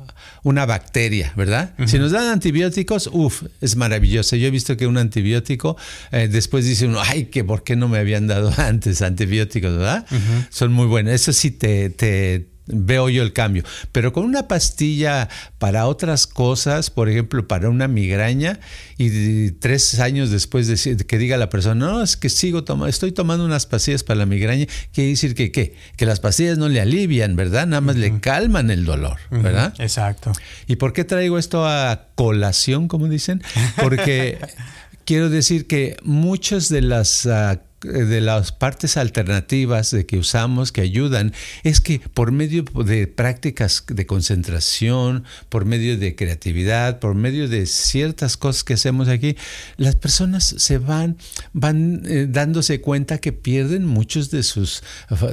una 0.46 0.68
bacteria, 0.68 1.34
¿verdad? 1.36 1.74
Si 1.88 1.98
nos 1.98 2.12
dan 2.12 2.28
antibióticos, 2.28 3.10
uff, 3.12 3.46
es 3.62 3.76
maravilloso. 3.76 4.36
Yo 4.36 4.48
he 4.48 4.52
visto 4.52 4.78
que 4.78 4.86
un 4.86 5.00
antibiótico, 5.00 5.76
eh, 6.12 6.28
después 6.32 6.66
dice 6.66 6.86
uno, 6.86 7.02
ay, 7.02 7.26
que 7.26 7.44
por 7.44 7.64
qué 7.64 7.76
no 7.76 7.88
me 7.88 7.98
habían 7.98 8.28
dado 8.28 8.54
antes 8.58 9.02
antibióticos, 9.02 9.76
¿verdad? 9.76 10.06
Son 10.52 10.72
muy 10.72 10.86
buenos. 10.86 11.16
Eso 11.16 11.34
sí 11.34 11.50
te, 11.50 11.90
te 11.90 12.46
veo 12.68 13.10
yo 13.10 13.24
el 13.24 13.34
cambio. 13.34 13.64
Pero 13.92 14.14
con 14.14 14.26
una 14.26 14.48
pastilla 14.48 15.30
para 15.58 15.88
otras 15.88 16.28
cosas, 16.28 16.90
por 16.90 17.10
ejemplo, 17.10 17.48
para 17.48 17.70
una 17.70 17.88
migraña, 17.88 18.60
y 18.98 19.52
tres 19.52 20.00
años 20.00 20.30
después 20.30 20.68
de 20.68 20.98
que 20.98 21.18
diga 21.18 21.38
la 21.38 21.50
persona, 21.50 21.76
no, 21.76 22.02
es 22.02 22.18
que 22.18 22.30
sigo 22.30 22.64
tomando, 22.64 22.88
estoy 22.88 23.12
tomando 23.12 23.46
unas 23.46 23.66
pastillas 23.66 24.04
para 24.04 24.20
la 24.20 24.26
migraña, 24.26 24.66
quiere 24.94 25.10
decir 25.12 25.36
que 25.36 25.52
¿qué? 25.52 25.76
Que 25.96 26.06
las 26.06 26.20
pastillas 26.20 26.58
no 26.58 26.70
le 26.70 26.82
alivian, 26.82 27.36
¿verdad? 27.36 27.68
Nada 27.68 27.82
más 27.82 27.96
le 27.96 28.20
calman 28.20 28.72
el 28.72 28.86
dolor, 28.86 29.18
¿verdad? 29.30 29.74
Exacto. 29.80 30.32
¿Y 30.68 30.78
por 30.78 30.94
qué 30.94 31.04
traigo 31.04 31.38
esto 31.38 31.68
a 31.68 32.08
colación, 32.16 32.88
como 32.88 33.08
dicen? 33.08 33.44
Porque 33.82 34.40
quiero 35.06 35.30
decir 35.30 35.68
que 35.68 35.98
muchas 36.04 36.70
de 36.70 36.82
las 36.82 37.26
ah, 37.26 37.62
de 37.86 38.22
las 38.22 38.52
partes 38.52 38.98
alternativas 38.98 39.92
de 39.92 40.06
que 40.06 40.18
usamos 40.18 40.72
que 40.72 40.82
ayudan 40.82 41.34
es 41.64 41.82
que 41.82 42.00
por 42.00 42.32
medio 42.32 42.64
de 42.64 43.08
prácticas 43.08 43.84
de 43.88 44.06
concentración, 44.06 45.24
por 45.50 45.66
medio 45.66 45.98
de 45.98 46.16
creatividad, 46.16 47.00
por 47.00 47.16
medio 47.16 47.48
de 47.48 47.66
ciertas 47.66 48.38
cosas 48.38 48.64
que 48.64 48.74
hacemos 48.74 49.08
aquí, 49.08 49.36
las 49.78 49.96
personas 49.96 50.44
se 50.58 50.78
van 50.78 51.18
van 51.54 52.02
eh, 52.06 52.28
dándose 52.30 52.82
cuenta 52.82 53.18
que 53.20 53.32
pierden 53.32 53.86
muchos 53.86 54.32
de 54.32 54.44
sus 54.44 54.84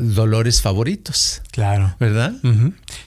dolores 0.00 0.60
favoritos. 0.60 1.42
Claro. 1.50 1.96
¿Verdad? 1.98 2.34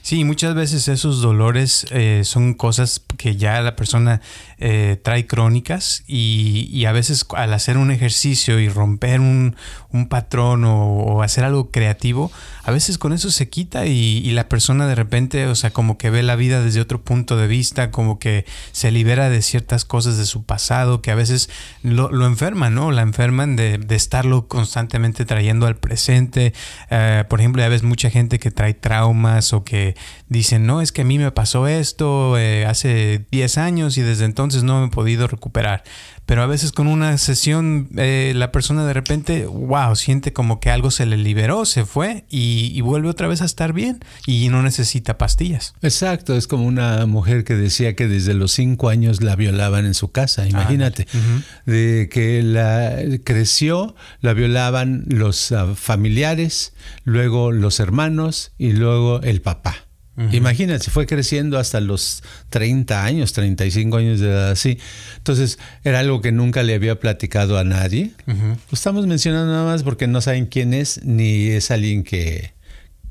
Sí, 0.02 0.24
muchas 0.24 0.54
veces 0.54 0.88
esos 0.88 1.20
dolores 1.20 1.86
eh, 1.90 2.22
son 2.24 2.54
cosas 2.54 3.02
que 3.16 3.36
ya 3.36 3.60
la 3.60 3.76
persona 3.76 4.20
eh, 4.58 4.98
trae 5.02 5.26
crónicas 5.26 6.02
y, 6.06 6.68
y, 6.72 6.86
a 6.86 6.92
veces 6.92 7.26
al 7.34 7.52
hacer 7.52 7.76
un 7.76 7.90
ejercicio 7.90 8.58
y 8.58 8.68
romper 8.68 9.20
un, 9.20 9.54
un 9.92 10.08
patrón 10.08 10.64
o, 10.64 11.22
hacer 11.22 11.44
algo 11.44 11.70
creativo, 11.70 12.30
a 12.62 12.70
veces 12.70 12.98
con 12.98 13.12
eso 13.12 13.30
se 13.30 13.48
quita 13.48 13.86
y, 13.86 14.30
la 14.36 14.48
persona 14.48 14.86
de 14.86 14.94
repente, 14.94 15.46
o 15.46 15.54
sea, 15.54 15.70
como 15.70 15.96
que 15.96 16.10
ve 16.10 16.22
la 16.22 16.36
vida 16.36 16.60
desde 16.62 16.80
otro 16.80 17.00
punto 17.00 17.36
de 17.36 17.46
vista, 17.46 17.90
como 17.90 18.18
que 18.18 18.44
se 18.72 18.90
libera 18.90 19.30
de 19.30 19.40
ciertas 19.40 19.84
cosas 19.86 20.18
de 20.18 20.26
su 20.26 20.44
pasado 20.44 21.00
que 21.00 21.10
a 21.10 21.14
veces 21.14 21.48
lo, 21.82 22.26
enferman, 22.26 22.74
¿no? 22.74 22.90
La 22.92 23.02
enferman 23.02 23.56
de, 23.56 23.78
de, 23.78 23.96
estarlo 23.96 24.46
constantemente 24.46 25.24
trayendo 25.24 25.66
al 25.66 25.76
presente. 25.76 26.52
Eh, 26.90 27.24
por 27.28 27.40
ejemplo, 27.40 27.62
ya 27.62 27.68
ves 27.68 27.82
mucha 27.82 28.10
gente 28.10 28.38
que 28.38 28.50
trae 28.50 28.74
traumas 28.74 29.52
o 29.52 29.64
que 29.64 29.96
dicen, 30.28 30.66
no, 30.66 30.80
es 30.80 30.92
que 30.92 31.02
a 31.02 31.04
mí 31.04 31.18
me 31.18 31.30
pasó 31.30 31.66
esto 31.66 32.36
eh, 32.36 32.66
hace 32.66 33.24
10 33.30 33.58
años 33.58 33.96
y 33.96 34.02
desde 34.02 34.24
entonces 34.24 34.62
no 34.62 34.80
me 34.80 34.86
he 34.86 34.90
podido 34.90 35.26
recuperar. 35.28 35.84
Pero 36.26 36.42
a 36.42 36.46
veces 36.46 36.72
con 36.72 36.88
una 36.88 37.16
sesión 37.18 37.88
eh, 37.96 38.32
la 38.34 38.50
persona 38.52 38.84
de 38.84 38.92
repente, 38.92 39.46
wow, 39.46 39.94
siente 39.94 40.32
como 40.32 40.58
que 40.60 40.70
algo 40.70 40.90
se 40.90 41.06
le 41.06 41.16
liberó, 41.16 41.64
se 41.64 41.84
fue 41.84 42.24
y, 42.28 42.80
vuelve 42.80 43.08
otra 43.08 43.26
vez 43.26 43.42
a 43.42 43.44
estar 43.44 43.72
bien 43.72 44.00
y 44.26 44.48
no 44.48 44.62
necesita 44.62 45.18
pastillas. 45.18 45.74
Exacto, 45.82 46.36
es 46.36 46.46
como 46.46 46.66
una 46.66 47.06
mujer 47.06 47.44
que 47.44 47.54
decía 47.54 47.96
que 47.96 48.06
desde 48.06 48.34
los 48.34 48.52
cinco 48.52 48.88
años 48.88 49.22
la 49.22 49.34
violaban 49.34 49.86
en 49.86 49.94
su 49.94 50.12
casa, 50.12 50.46
imagínate, 50.46 51.06
de 51.64 52.08
que 52.12 52.42
la 52.42 52.96
creció, 53.24 53.96
la 54.20 54.34
violaban 54.34 55.04
los 55.08 55.50
ah, 55.52 55.74
familiares, 55.74 56.74
luego 57.04 57.50
los 57.50 57.80
hermanos 57.80 58.52
y 58.58 58.72
luego 58.72 59.20
el 59.22 59.40
papá. 59.42 59.85
Imagínate, 60.32 60.90
fue 60.90 61.06
creciendo 61.06 61.58
hasta 61.58 61.80
los 61.80 62.22
30 62.48 63.04
años, 63.04 63.34
35 63.34 63.96
años 63.98 64.20
de 64.20 64.28
edad 64.28 64.50
así. 64.50 64.78
Entonces, 65.18 65.58
era 65.84 65.98
algo 65.98 66.22
que 66.22 66.32
nunca 66.32 66.62
le 66.62 66.74
había 66.74 66.98
platicado 66.98 67.58
a 67.58 67.64
nadie. 67.64 68.12
Lo 68.26 68.56
estamos 68.72 69.06
mencionando 69.06 69.52
nada 69.52 69.66
más 69.66 69.82
porque 69.82 70.06
no 70.06 70.22
saben 70.22 70.46
quién 70.46 70.72
es, 70.72 71.04
ni 71.04 71.48
es 71.48 71.70
alguien 71.70 72.02
que, 72.02 72.54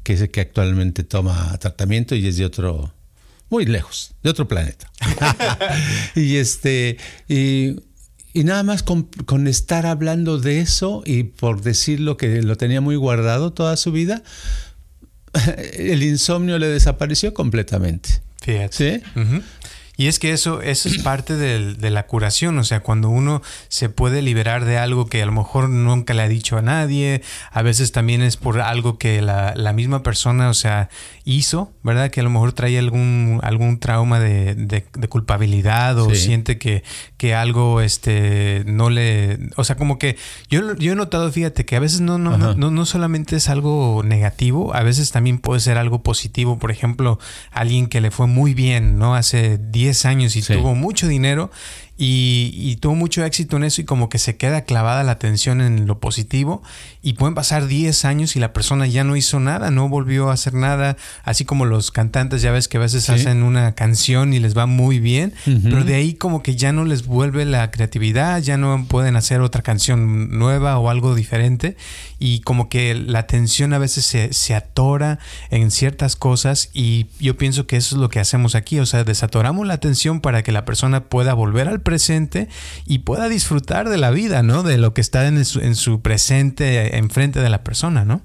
que, 0.02 0.30
que 0.30 0.42
actualmente 0.42 1.04
toma 1.04 1.56
tratamiento 1.60 2.16
y 2.16 2.26
es 2.28 2.38
de 2.38 2.46
otro, 2.46 2.92
muy 3.50 3.66
lejos, 3.66 4.16
de 4.24 4.32
otro 4.32 4.48
planeta. 4.48 4.90
y 6.16 6.38
este, 6.38 6.98
y, 7.28 7.76
nada 8.44 8.64
más 8.64 8.82
con, 8.82 9.04
con, 9.04 9.48
estar 9.48 9.86
hablando 9.86 10.40
de 10.40 10.60
eso 10.60 11.04
y 11.06 11.24
por 11.24 11.62
decirlo 11.62 12.18
que 12.18 12.42
lo 12.42 12.58
tenía 12.58 12.82
muy 12.82 12.96
guardado 12.96 13.54
toda 13.54 13.78
su 13.78 13.92
vida, 13.92 14.24
el 15.74 16.04
insomnio 16.04 16.58
le 16.60 16.68
desapareció 16.68 17.34
completamente. 17.34 18.22
Fíjate. 18.42 19.02
¿Sí? 19.04 19.04
Y 19.98 20.08
es 20.08 20.20
que 20.20 20.32
eso, 20.32 20.62
eso 20.62 20.90
es 20.90 20.98
parte 21.00 21.36
de, 21.36 21.90
la 21.90 22.08
curación, 22.08 22.58
o 22.58 22.64
sea, 22.64 22.82
cuando 22.82 23.10
uno 23.10 23.42
se 23.70 23.90
puede 23.90 24.22
liberar 24.22 24.66
de 24.66 24.78
algo 24.78 25.06
que 25.06 25.22
a 25.22 25.26
lo 25.26 25.32
mejor 25.32 25.70
nunca 25.70 26.14
le 26.14 26.24
ha 26.24 26.28
dicho 26.28 26.58
a 26.58 26.62
nadie, 26.62 27.22
a 27.52 27.62
veces 27.62 27.92
también 27.92 28.22
es 28.22 28.38
por 28.38 28.60
algo 28.60 28.98
que 28.98 29.22
la, 29.22 29.54
la 29.56 29.72
misma 29.72 30.04
persona, 30.04 30.50
o 30.50 30.54
sea, 30.54 30.90
hizo, 31.24 31.72
¿verdad? 31.84 32.12
Que 32.12 32.20
a 32.20 32.24
lo 32.24 32.30
mejor 32.30 32.54
trae 32.54 32.78
algún, 32.78 33.40
algún 33.44 33.80
trauma 33.80 34.20
de, 34.20 34.56
de, 34.56 34.84
culpabilidad 35.08 35.98
o 36.00 36.14
siente 36.14 36.58
que, 36.58 36.84
que 37.18 37.36
algo 37.36 37.82
este, 37.82 38.64
no 38.66 38.90
le... 38.90 39.40
O 39.56 39.64
sea, 39.64 39.78
como 39.78 39.98
que 39.98 40.18
yo, 40.50 40.76
yo 40.76 40.94
he 40.94 40.96
notado, 40.96 41.32
fíjate, 41.32 41.66
que 41.66 41.76
a 41.76 41.80
veces 41.80 42.02
no, 42.02 42.18
no, 42.18 42.38
no, 42.38 42.72
no, 42.72 42.86
solamente 42.86 43.36
es 43.36 43.50
algo 43.50 44.02
negativo, 44.04 44.76
a 44.76 44.84
veces 44.84 45.12
también 45.12 45.40
puede 45.40 45.60
ser 45.62 45.78
algo 45.78 46.04
positivo. 46.04 46.60
Por 46.60 46.72
ejemplo, 46.72 47.20
alguien 47.52 47.88
que 47.88 48.02
le 48.02 48.12
fue 48.12 48.28
muy 48.28 48.54
bien, 48.54 48.98
¿no? 48.98 49.16
Hace 49.16 49.58
10 49.58 49.85
años 50.06 50.36
y 50.36 50.42
tuvo 50.42 50.76
mucho 50.76 51.08
dinero 51.08 51.52
y, 51.98 52.76
tuvo 52.82 52.94
mucho 52.96 53.24
éxito 53.24 53.56
en 53.56 53.64
eso 53.64 53.82
y 53.82 53.86
como 53.86 54.10
que 54.10 54.20
se 54.20 54.36
queda 54.36 54.64
clavada 54.64 55.04
la 55.04 55.14
atención 55.14 55.62
en 55.62 55.88
lo 55.88 56.00
positivo. 56.00 56.62
Y 57.02 57.14
pueden 57.14 57.36
pasar 57.36 57.68
10 57.68 58.04
años 58.04 58.36
y 58.36 58.40
la 58.40 58.52
persona 58.52 58.86
ya 58.86 59.04
no 59.04 59.16
hizo 59.16 59.40
nada, 59.40 59.72
no 59.72 59.88
volvió 59.88 60.30
a 60.30 60.34
hacer 60.34 60.54
nada, 60.56 60.98
así 61.24 61.46
como 61.46 61.66
los 61.66 61.92
cantantes 61.92 62.42
ya 62.42 62.52
ves 62.52 62.68
que 62.68 62.78
a 62.78 62.82
veces 62.82 63.10
hacen 63.10 63.44
una 63.44 63.76
canción 63.76 64.34
y 64.34 64.40
les 64.40 64.58
va 64.58 64.66
muy 64.66 65.00
bien, 65.00 65.34
pero 65.46 65.84
de 65.84 65.96
ahí 65.96 66.16
como 66.16 66.44
que 66.44 66.56
ya 66.56 66.74
no 66.74 66.84
les 66.84 67.06
vuelve 67.06 67.46
la 67.46 67.72
creatividad, 67.72 68.42
ya 68.42 68.58
no 68.58 68.86
pueden 68.88 69.16
hacer 69.16 69.42
otra 69.42 69.62
canción 69.62 70.38
nueva 70.38 70.78
o 70.80 70.90
algo 70.90 71.16
diferente. 71.16 71.78
Y 72.18 72.40
como 72.40 72.70
que 72.70 72.96
la 72.96 73.20
atención 73.20 73.74
a 73.74 73.78
veces 73.78 74.06
se, 74.06 74.34
se 74.34 74.56
atora 74.56 75.20
en 75.50 75.70
ciertas 75.70 76.16
cosas 76.16 76.70
y 76.74 77.08
yo 77.20 77.38
pienso 77.38 77.68
que 77.68 77.78
eso 77.78 77.96
es 77.96 78.02
lo 78.02 78.10
que 78.10 78.20
hacemos 78.20 78.56
aquí, 78.56 78.80
o 78.80 78.86
sea, 78.86 79.04
desatoramos 79.04 79.68
la 79.68 79.76
atención 79.76 80.22
para 80.22 80.42
que 80.42 80.52
la 80.52 80.66
persona 80.66 81.06
pueda 81.06 81.34
volver 81.34 81.68
al 81.68 81.82
presente 81.86 82.50
y 82.86 83.00
pueda 83.00 83.30
disfrutar 83.30 83.88
de 83.88 83.98
la 83.98 84.12
vida, 84.12 84.44
¿no? 84.44 84.64
De 84.64 84.78
lo 84.78 84.94
que 84.94 85.00
está 85.00 85.26
en 85.26 85.46
su, 85.46 85.62
en 85.62 85.76
su 85.76 86.02
presente, 86.02 86.98
enfrente 86.98 87.40
de 87.40 87.50
la 87.50 87.64
persona, 87.64 88.04
¿no? 88.04 88.22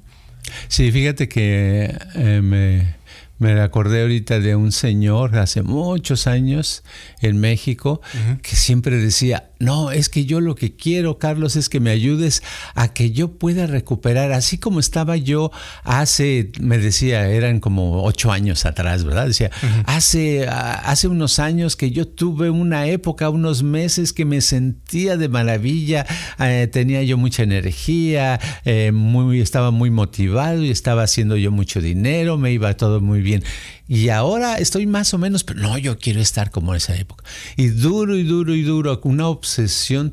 Sí, 0.67 0.91
fíjate 0.91 1.29
que 1.29 1.97
eh, 2.17 2.41
me 2.43 2.99
me 3.41 3.59
acordé 3.63 4.03
ahorita 4.03 4.39
de 4.39 4.55
un 4.55 4.71
señor 4.71 5.39
hace 5.39 5.63
muchos 5.63 6.27
años 6.27 6.85
en 7.23 7.41
México 7.41 8.03
que 8.43 8.55
siempre 8.55 8.99
decía, 8.99 9.50
no, 9.61 9.91
es 9.91 10.09
que 10.09 10.25
yo 10.25 10.41
lo 10.41 10.55
que 10.55 10.75
quiero, 10.75 11.19
Carlos, 11.19 11.55
es 11.55 11.69
que 11.69 11.81
me 11.81 11.91
ayudes 11.91 12.43
a 12.75 12.95
que 12.95 13.11
yo 13.11 13.33
pueda 13.33 13.67
recuperar, 13.67 14.33
así 14.33 14.57
como 14.57 14.81
estaba 14.81 15.19
yo 15.19 15.53
hace, 15.85 16.51
me 16.59 16.79
decía, 16.79 17.29
eran 17.29 17.61
como 17.61 18.03
ocho 18.05 18.33
años 18.33 18.65
atrás, 18.65 19.05
¿verdad? 19.05 19.27
Decía, 19.27 19.51
hace, 19.85 20.49
hace 20.49 21.09
unos 21.09 21.39
años 21.39 21.77
que 21.77 21.91
yo 21.91 22.09
tuve 22.09 22.49
una 22.49 22.87
época, 22.87 23.29
unos 23.29 23.63
meses 23.63 24.15
que 24.15 24.25
me 24.25 24.41
sentía 24.41 25.19
de 25.19 25.29
maravilla, 25.29 26.07
eh, 26.39 26.67
tenía 26.73 27.03
yo 27.03 27.19
mucha 27.19 27.43
energía, 27.43 28.41
eh, 28.65 28.93
muy, 28.93 29.43
estaba 29.43 29.71
muy 29.71 29.91
motivado 29.91 30.65
y 30.65 30.71
estaba 30.71 31.03
haciendo 31.03 31.37
yo 31.37 31.51
mucho 31.51 31.83
dinero, 31.83 32.39
me 32.39 32.51
iba 32.51 32.75
todo 32.79 33.03
muy 33.03 33.21
bien 33.21 33.45
y 33.93 34.09
ahora 34.11 34.59
estoy 34.59 34.87
más 34.87 35.13
o 35.15 35.19
menos, 35.19 35.43
pero 35.43 35.59
no, 35.59 35.77
yo 35.77 35.99
quiero 35.99 36.21
estar 36.21 36.53
como 36.53 36.73
en 36.73 36.77
esa 36.77 36.95
época. 36.95 37.25
Y 37.57 37.67
duro 37.71 38.17
y 38.17 38.23
duro 38.23 38.55
y 38.55 38.63
duro, 38.63 39.01
una 39.03 39.27
obsesión 39.27 39.50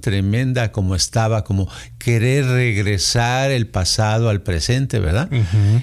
tremenda 0.01 0.71
como 0.71 0.95
estaba, 0.95 1.43
como 1.43 1.69
querer 1.97 2.45
regresar 2.45 3.51
el 3.51 3.67
pasado 3.67 4.29
al 4.29 4.41
presente, 4.41 4.99
¿verdad? 4.99 5.29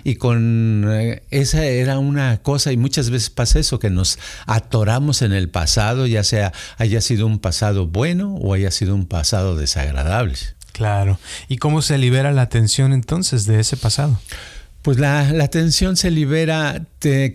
Y 0.05 0.17
con 0.17 0.85
eh, 0.89 1.23
esa 1.31 1.65
era 1.65 1.99
una 1.99 2.39
cosa, 2.39 2.73
y 2.73 2.77
muchas 2.77 3.11
veces 3.11 3.31
pasa 3.31 3.59
eso, 3.59 3.79
que 3.79 3.91
nos 3.91 4.19
atoramos 4.47 5.23
en 5.23 5.33
el 5.33 5.49
pasado, 5.49 6.07
ya 6.07 6.25
sea 6.25 6.53
haya 6.79 7.01
sido 7.01 7.27
un 7.27 7.39
pasado 7.39 7.87
bueno 7.87 8.35
o 8.37 8.55
haya 8.55 8.71
sido 8.71 8.95
un 8.95 9.07
pasado 9.07 9.57
desagradable. 9.57 10.37
Claro. 10.73 11.19
¿Y 11.49 11.59
cómo 11.59 11.83
se 11.83 11.99
libera 11.99 12.33
la 12.33 12.43
atención 12.43 12.93
entonces 12.93 13.47
de 13.47 13.61
ese 13.61 13.77
pasado? 13.77 14.21
Pues 14.83 14.99
la, 14.99 15.33
la 15.33 15.45
atención 15.45 15.97
se 15.97 16.11
libera, 16.11 16.83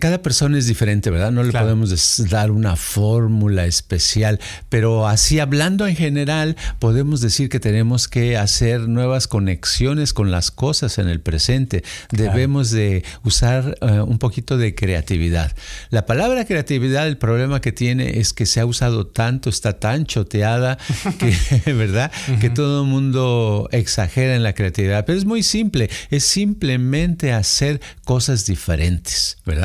cada 0.00 0.22
persona 0.22 0.58
es 0.58 0.66
diferente, 0.66 1.10
¿verdad? 1.10 1.30
No 1.30 1.42
le 1.42 1.52
podemos 1.52 2.28
dar 2.28 2.50
una 2.50 2.76
fórmula 2.76 3.66
especial, 3.66 4.40
pero 4.68 5.06
así 5.06 5.38
hablando 5.38 5.86
en 5.86 5.96
general, 5.96 6.56
podemos 6.78 7.20
decir 7.20 7.48
que 7.48 7.60
tenemos 7.60 8.08
que 8.08 8.36
hacer 8.36 8.88
nuevas 8.88 9.28
conexiones 9.28 10.12
con 10.12 10.30
las 10.30 10.50
cosas 10.50 10.98
en 10.98 11.08
el 11.08 11.20
presente. 11.20 11.84
Debemos 12.10 12.70
de 12.70 13.04
usar 13.22 13.78
eh, 13.80 14.00
un 14.00 14.18
poquito 14.18 14.58
de 14.58 14.74
creatividad. 14.74 15.54
La 15.90 16.06
palabra 16.06 16.44
creatividad, 16.44 17.06
el 17.06 17.18
problema 17.18 17.60
que 17.60 17.72
tiene 17.72 18.18
es 18.18 18.32
que 18.32 18.46
se 18.46 18.60
ha 18.60 18.66
usado 18.66 19.06
tanto, 19.06 19.50
está 19.50 19.78
tan 19.78 20.04
choteada, 20.04 20.78
que, 21.18 21.72
¿verdad? 21.72 22.10
Que 22.40 22.50
todo 22.50 22.82
el 22.82 22.88
mundo 22.88 23.68
exagera 23.72 24.34
en 24.34 24.42
la 24.42 24.54
creatividad, 24.54 25.04
pero 25.04 25.18
es 25.18 25.24
muy 25.24 25.42
simple, 25.42 25.90
es 26.10 26.24
simplemente 26.24 27.32
hacer 27.32 27.80
cosas 28.04 28.46
diferentes, 28.46 29.38
¿verdad? 29.46 29.59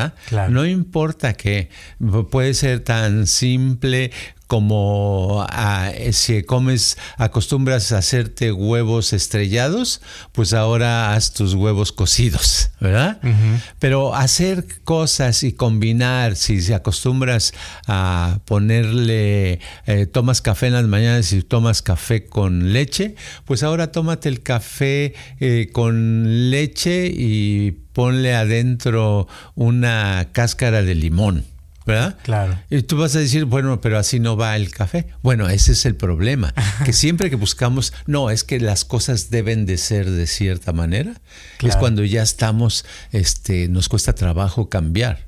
No 0.49 0.65
importa 0.65 1.34
que 1.34 1.69
puede 2.31 2.53
ser 2.53 2.81
tan 2.81 3.27
simple 3.27 4.12
como 4.47 5.45
ah, 5.49 5.91
si 6.12 6.43
comes, 6.43 6.97
acostumbras 7.17 7.91
a 7.91 7.97
hacerte 7.97 8.51
huevos 8.51 9.13
estrellados, 9.13 10.01
pues 10.31 10.53
ahora 10.53 11.13
haz 11.13 11.34
tus 11.34 11.53
huevos 11.53 11.91
cocidos, 11.91 12.69
¿verdad? 12.79 13.19
Pero 13.79 14.15
hacer 14.15 14.65
cosas 14.84 15.43
y 15.43 15.53
combinar, 15.53 16.36
si, 16.36 16.62
se 16.62 16.75
acostumbras 16.75 17.53
a 17.88 18.39
ponerle, 18.45 19.60
eh, 19.86 20.05
tomas 20.05 20.41
café 20.41 20.67
en 20.67 20.73
las 20.73 20.86
mañanas 20.86 21.31
y 21.34 21.41
tomas 21.41 21.81
café 21.81 22.25
con 22.25 22.73
leche, 22.73 23.15
pues 23.45 23.63
ahora 23.63 23.91
tómate 23.91 24.29
el 24.29 24.41
café 24.41 25.13
eh, 25.39 25.69
con 25.71 26.51
leche 26.51 27.08
y 27.08 27.71
ponle 27.93 28.36
adentro 28.36 29.27
una 29.55 30.29
cáscara 30.34 30.84
de 30.84 30.95
limón. 30.95 31.55
¿Verdad? 31.86 32.17
Claro. 32.24 32.60
Y 32.69 32.82
tú 32.84 32.98
vas 32.98 33.15
a 33.15 33.19
decir, 33.19 33.45
bueno, 33.45 33.80
pero 33.82 33.98
así 33.98 34.19
no 34.19 34.36
va 34.36 34.56
el 34.56 34.71
café. 34.71 35.08
Bueno, 35.21 35.50
ese 35.50 35.74
es 35.74 35.86
el 35.86 35.95
problema, 35.95 36.54
que 36.84 36.93
siempre 36.93 37.30
que 37.30 37.36
buscamos, 37.36 37.93
no, 38.08 38.30
es 38.30 38.43
que 38.43 38.60
las 38.60 38.86
cosas 38.86 39.30
deben 39.30 39.65
de 39.65 39.78
ser 39.78 40.10
de 40.10 40.28
cierta 40.28 40.74
manera, 40.74 41.13
es 41.62 41.76
cuando 41.76 42.04
ya 42.04 42.24
estamos, 42.24 42.86
este, 43.12 43.67
nos 43.67 43.89
cuesta 43.89 44.13
trabajo 44.13 44.69
cambiar. 44.69 45.26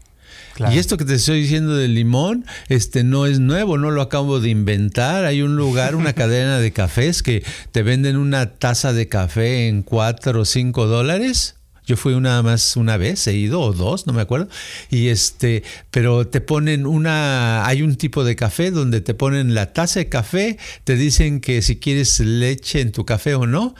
Y 0.71 0.79
esto 0.79 0.97
que 0.97 1.05
te 1.05 1.13
estoy 1.13 1.41
diciendo 1.41 1.75
del 1.75 1.93
limón, 1.93 2.45
este 2.67 3.03
no 3.03 3.27
es 3.27 3.39
nuevo, 3.39 3.77
no 3.77 3.91
lo 3.91 4.01
acabo 4.01 4.39
de 4.39 4.49
inventar. 4.49 5.25
Hay 5.25 5.43
un 5.43 5.55
lugar, 5.55 5.95
una 5.95 6.13
cadena 6.15 6.59
de 6.59 6.71
cafés 6.71 7.21
que 7.21 7.43
te 7.71 7.83
venden 7.83 8.17
una 8.17 8.53
taza 8.53 8.91
de 8.91 9.07
café 9.07 9.67
en 9.67 9.83
cuatro 9.83 10.41
o 10.41 10.45
cinco 10.45 10.87
dólares 10.87 11.55
yo 11.87 11.95
fui 11.95 12.13
una 12.13 12.43
más 12.43 12.75
una 12.75 12.97
vez, 12.97 13.25
he 13.27 13.33
ido 13.33 13.61
o 13.61 13.71
dos, 13.71 14.05
no 14.05 14.13
me 14.13 14.21
acuerdo. 14.21 14.49
Y 14.91 15.07
este, 15.07 15.63
pero 15.89 16.27
te 16.27 16.41
ponen 16.41 16.85
una, 16.85 17.65
hay 17.65 17.81
un 17.81 17.95
tipo 17.95 18.25
de 18.25 18.35
café 18.35 18.71
donde 18.71 18.99
te 18.99 19.13
ponen 19.13 19.55
la 19.55 19.71
taza 19.71 20.01
de 20.01 20.09
café, 20.09 20.57
te 20.83 20.95
dicen 20.95 21.39
que 21.39 21.61
si 21.61 21.77
quieres 21.77 22.19
leche 22.19 22.81
en 22.81 22.91
tu 22.91 23.05
café 23.05 23.35
o 23.35 23.47
no. 23.47 23.73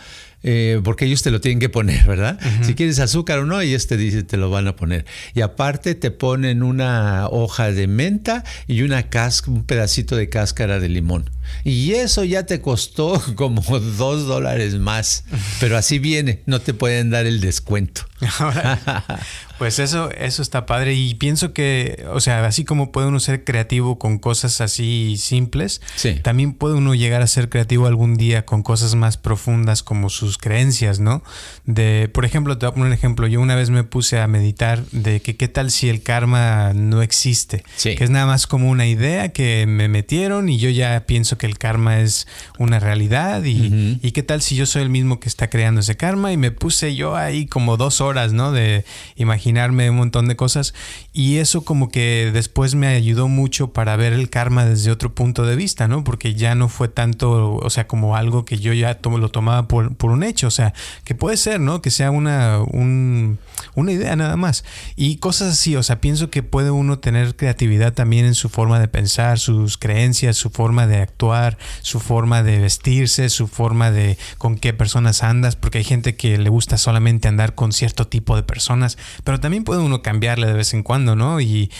Eh, 0.50 0.80
porque 0.82 1.04
ellos 1.04 1.24
te 1.24 1.30
lo 1.30 1.42
tienen 1.42 1.60
que 1.60 1.68
poner, 1.68 2.06
¿verdad? 2.08 2.40
Si 2.62 2.74
quieres 2.74 3.00
azúcar 3.00 3.40
o 3.40 3.46
no, 3.46 3.60
ellos 3.60 3.86
te 3.88 3.98
dicen, 3.98 4.26
te 4.26 4.38
lo 4.38 4.50
van 4.50 4.66
a 4.70 4.78
poner. 4.78 5.06
Y 5.34 5.42
aparte 5.42 5.94
te 5.94 6.10
ponen 6.10 6.64
una 6.64 7.28
hoja 7.28 7.74
de 7.74 7.88
menta 7.88 8.46
y 8.66 8.84
una 8.84 9.10
casca, 9.10 9.52
un 9.52 9.66
pedacito 9.66 10.16
de 10.16 10.30
cáscara 10.30 10.80
de 10.80 10.88
limón. 10.88 11.30
Y 11.66 11.92
eso 11.96 12.24
ya 12.24 12.46
te 12.46 12.62
costó 12.62 13.22
como 13.36 13.62
dos 13.62 14.26
dólares 14.26 14.76
más. 14.76 15.26
Pero 15.60 15.76
así 15.76 16.00
viene, 16.00 16.44
no 16.46 16.62
te 16.62 16.74
pueden 16.74 17.10
dar 17.10 17.26
el 17.26 17.42
descuento. 17.42 18.04
pues 19.58 19.80
eso, 19.80 20.12
eso 20.12 20.42
está 20.42 20.66
padre. 20.66 20.94
Y 20.94 21.16
pienso 21.16 21.54
que, 21.54 22.06
o 22.12 22.20
sea, 22.20 22.46
así 22.46 22.66
como 22.66 22.92
puede 22.92 23.08
uno 23.08 23.20
ser 23.20 23.44
creativo 23.44 23.98
con 23.98 24.20
cosas 24.20 24.62
así 24.62 25.16
simples, 25.18 25.82
también 26.24 26.54
puede 26.54 26.76
uno 26.76 26.96
llegar 26.96 27.22
a 27.22 27.28
ser 27.28 27.50
creativo 27.50 27.88
algún 27.88 28.16
día 28.16 28.46
con 28.46 28.64
cosas 28.64 28.96
más 28.96 29.18
profundas 29.18 29.84
como 29.84 30.10
sus 30.10 30.38
creencias, 30.38 31.00
¿no? 31.00 31.24
De, 31.66 32.10
por 32.14 32.26
ejemplo, 32.26 32.58
te 32.58 32.66
voy 32.66 32.72
a 32.72 32.74
poner 32.76 32.88
un 32.88 32.94
ejemplo. 32.94 33.28
Yo 33.28 33.42
una 33.42 33.56
vez 33.56 33.70
me 33.70 33.84
puse 33.84 34.20
a 34.20 34.28
meditar 34.28 34.84
de 34.92 35.22
que 35.22 35.36
qué 35.36 35.48
tal 35.48 35.72
si 35.72 35.90
el 35.90 36.02
karma 36.02 36.74
no 36.74 37.02
existe. 37.02 37.64
Que 37.84 38.04
es 38.04 38.10
nada 38.10 38.26
más 38.26 38.48
como 38.48 38.70
una 38.70 38.88
idea 38.88 39.30
que 39.30 39.66
me 39.68 39.88
metieron 39.88 40.50
y 40.50 40.58
yo 40.58 40.70
ya 40.70 41.06
pienso 41.06 41.38
que 41.38 41.46
el 41.46 41.58
karma 41.58 42.00
es 42.00 42.28
una 42.58 42.80
realidad 42.80 43.44
y, 43.44 44.12
qué 44.12 44.24
tal 44.24 44.42
si 44.42 44.56
yo 44.56 44.66
soy 44.66 44.82
el 44.82 44.90
mismo 44.90 45.20
que 45.20 45.30
está 45.30 45.48
creando 45.48 45.82
ese 45.82 45.96
karma 45.96 46.32
y 46.32 46.38
me 46.38 46.50
puse 46.50 46.96
yo 46.96 47.16
ahí 47.16 47.46
como 47.46 47.78
dos 47.78 48.02
horas, 48.02 48.34
¿no? 48.34 48.52
De 48.52 48.84
imaginarme 49.48 49.90
un 49.90 49.98
montón 49.98 50.28
de 50.28 50.36
cosas 50.36 50.74
y 51.14 51.38
eso 51.38 51.64
como 51.64 51.90
que 51.90 52.32
después 52.34 52.76
me 52.76 52.88
ayudó 52.88 53.28
mucho 53.28 53.72
para 53.72 53.96
ver 53.96 54.14
el 54.14 54.30
karma 54.30 54.66
desde 54.66 54.92
otro 54.92 55.14
punto 55.14 55.46
de 55.46 55.56
vista, 55.56 55.88
¿no? 55.88 56.04
Porque 56.04 56.34
ya 56.36 56.56
no 56.56 56.70
fue 56.70 56.88
tanto, 56.90 57.56
o 57.56 57.70
sea, 57.70 57.88
como 57.88 58.16
algo 58.16 58.46
que 58.46 58.58
yo 58.58 58.74
ya 58.74 59.00
lo 59.04 59.30
tomaba 59.30 59.68
por, 59.68 59.96
por 59.96 60.12
un 60.12 60.24
hecho, 60.24 60.48
o 60.48 60.52
sea, 60.52 60.74
que 61.04 61.16
puede 61.16 61.38
ser, 61.38 61.60
¿no? 61.60 61.82
Que 61.82 61.92
sea 61.92 62.12
una, 62.12 62.60
una 62.60 63.92
idea 63.92 64.16
nada 64.16 64.36
más. 64.36 64.66
Y 64.96 65.18
cosas 65.18 65.54
así, 65.54 65.76
o 65.76 65.84
sea, 65.84 66.02
pienso 66.02 66.30
que 66.30 66.44
puede 66.44 66.72
uno 66.72 67.00
tener 67.00 67.36
creatividad 67.36 67.94
también 67.94 68.26
en 68.26 68.36
su 68.36 68.50
forma 68.50 68.80
de 68.80 68.88
pensar, 68.88 69.40
sus 69.40 69.78
creencias, 69.78 70.36
su 70.36 70.50
forma 70.50 70.88
de 70.88 70.98
actuar 70.98 71.58
su 71.82 72.00
forma 72.00 72.44
de 72.44 72.60
vestirse, 72.60 73.30
su 73.30 73.48
forma 73.48 73.92
de 73.92 74.18
con 74.38 74.58
qué 74.58 74.74
personas 74.74 75.24
andas, 75.24 75.56
porque 75.56 75.80
hay 75.80 75.84
gente 75.84 76.16
que 76.16 76.38
le 76.38 76.50
gusta 76.50 76.78
solamente 76.78 77.28
andar 77.28 77.56
con 77.56 77.72
cierto 77.72 78.08
tipo 78.08 78.36
de 78.36 78.44
personas, 78.44 78.98
pero 79.24 79.37
también 79.40 79.64
puede 79.64 79.82
uno 79.82 80.02
cambiarle 80.02 80.48
de 80.48 80.54
vez 80.54 80.74
en 80.74 80.84
cuando, 80.84 81.16
¿no? 81.16 81.40
Y 81.42 81.72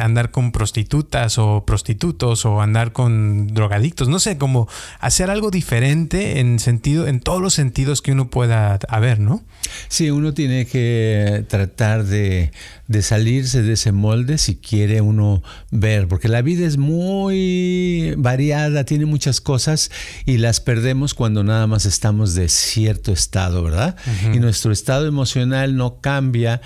andar 0.00 0.30
con 0.30 0.52
prostitutas 0.52 1.38
o 1.38 1.64
prostitutos 1.64 2.44
o 2.44 2.60
andar 2.60 2.92
con 2.92 3.48
drogadictos, 3.48 4.08
no 4.08 4.18
sé, 4.18 4.38
como 4.38 4.68
hacer 5.00 5.30
algo 5.30 5.50
diferente 5.50 6.40
en 6.40 6.58
sentido, 6.58 7.06
en 7.06 7.20
todos 7.20 7.40
los 7.40 7.54
sentidos 7.54 8.02
que 8.02 8.12
uno 8.12 8.30
pueda 8.30 8.78
haber, 8.88 9.20
¿no? 9.20 9.42
Sí, 9.88 10.10
uno 10.10 10.34
tiene 10.34 10.66
que 10.66 11.44
tratar 11.48 12.04
de, 12.04 12.52
de 12.88 13.02
salirse 13.02 13.62
de 13.62 13.72
ese 13.72 13.92
molde 13.92 14.38
si 14.38 14.56
quiere 14.56 15.00
uno 15.00 15.42
ver, 15.70 16.08
porque 16.08 16.28
la 16.28 16.42
vida 16.42 16.66
es 16.66 16.76
muy 16.76 18.14
variada, 18.16 18.84
tiene 18.84 19.06
muchas 19.06 19.40
cosas 19.40 19.90
y 20.26 20.38
las 20.38 20.60
perdemos 20.60 21.14
cuando 21.14 21.42
nada 21.42 21.66
más 21.66 21.86
estamos 21.86 22.34
de 22.34 22.48
cierto 22.48 23.12
estado, 23.12 23.62
¿verdad? 23.62 23.96
Y 24.32 24.38
nuestro 24.38 24.72
estado 24.72 25.06
emocional 25.06 25.76
no 25.76 26.00
cambia, 26.00 26.60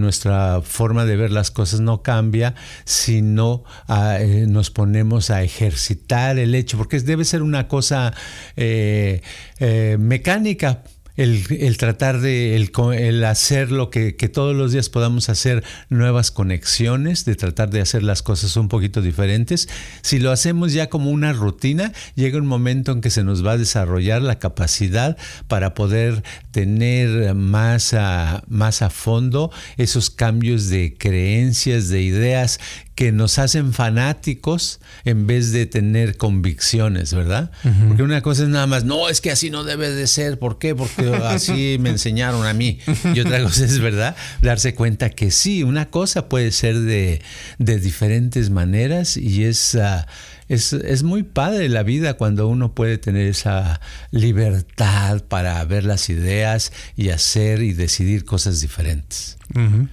nuestra 0.00 0.60
forma 0.62 1.04
de 1.04 1.16
ver 1.16 1.30
las 1.30 1.50
cosas 1.50 1.80
no 1.80 2.02
cambia 2.02 2.54
si 2.84 3.22
no 3.22 3.64
ah, 3.88 4.18
eh, 4.20 4.46
nos 4.48 4.70
ponemos 4.70 5.30
a 5.30 5.42
ejercitar 5.42 6.38
el 6.38 6.54
hecho, 6.54 6.78
porque 6.78 7.00
debe 7.00 7.24
ser 7.24 7.42
una 7.42 7.68
cosa 7.68 8.14
eh, 8.56 9.22
eh, 9.58 9.96
mecánica 9.98 10.82
el, 11.16 11.76
tratar 11.76 12.20
de 12.20 12.56
el, 12.56 13.24
hacer 13.24 13.70
lo 13.70 13.90
que, 13.90 14.16
que, 14.16 14.28
todos 14.28 14.56
los 14.56 14.72
días 14.72 14.88
podamos 14.88 15.28
hacer 15.28 15.62
nuevas 15.90 16.30
conexiones, 16.30 17.24
de 17.24 17.34
tratar 17.34 17.70
de 17.70 17.80
hacer 17.80 18.02
las 18.02 18.22
cosas 18.22 18.56
un 18.56 18.68
poquito 18.68 19.02
diferentes. 19.02 19.68
Si 20.00 20.18
lo 20.18 20.30
hacemos 20.30 20.72
ya 20.72 20.88
como 20.88 21.10
una 21.10 21.32
rutina, 21.32 21.92
llega 22.14 22.38
un 22.38 22.46
momento 22.46 22.92
en 22.92 23.00
que 23.00 23.10
se 23.10 23.24
nos 23.24 23.44
va 23.44 23.52
a 23.52 23.58
desarrollar 23.58 24.22
la 24.22 24.38
capacidad 24.38 25.16
para 25.48 25.74
poder 25.74 26.22
tener 26.50 27.34
más 27.34 27.94
a, 27.94 28.42
más 28.48 28.82
a 28.82 28.90
fondo 28.90 29.50
esos 29.76 30.10
cambios 30.10 30.68
de 30.68 30.96
creencias, 30.98 31.88
de 31.88 32.02
ideas 32.02 32.58
que 32.94 33.10
nos 33.10 33.38
hacen 33.38 33.72
fanáticos 33.72 34.80
en 35.04 35.26
vez 35.26 35.52
de 35.52 35.66
tener 35.66 36.16
convicciones, 36.16 37.14
¿verdad? 37.14 37.50
Porque 37.88 38.02
una 38.02 38.20
cosa 38.20 38.42
es 38.42 38.48
nada 38.48 38.66
más, 38.66 38.84
no, 38.84 39.08
es 39.08 39.20
que 39.20 39.30
así 39.30 39.50
no 39.50 39.64
debe 39.64 39.90
de 39.90 40.06
ser, 40.06 40.38
¿por 40.38 40.58
qué? 40.58 40.74
Porque 40.74 41.01
así 41.24 41.76
me 41.80 41.90
enseñaron 41.90 42.46
a 42.46 42.52
mí. 42.52 42.78
Y 43.14 43.20
otra 43.20 43.42
cosa 43.42 43.64
es, 43.64 43.78
¿verdad? 43.78 44.16
Darse 44.40 44.74
cuenta 44.74 45.10
que 45.10 45.30
sí, 45.30 45.62
una 45.62 45.90
cosa 45.90 46.28
puede 46.28 46.52
ser 46.52 46.78
de, 46.80 47.22
de 47.58 47.78
diferentes 47.78 48.50
maneras 48.50 49.16
y 49.16 49.44
es... 49.44 49.74
Ah, 49.74 50.06
es, 50.52 51.02
muy 51.02 51.22
padre 51.22 51.68
la 51.68 51.82
vida 51.82 52.14
cuando 52.14 52.46
uno 52.46 52.74
puede 52.74 52.98
tener 52.98 53.26
esa 53.26 53.80
libertad 54.10 55.22
para 55.24 55.64
ver 55.64 55.84
las 55.84 56.10
ideas 56.10 56.72
y 56.94 57.08
hacer 57.08 57.62
y 57.62 57.72
decidir 57.72 58.24
cosas 58.24 58.60
diferentes. 58.60 59.38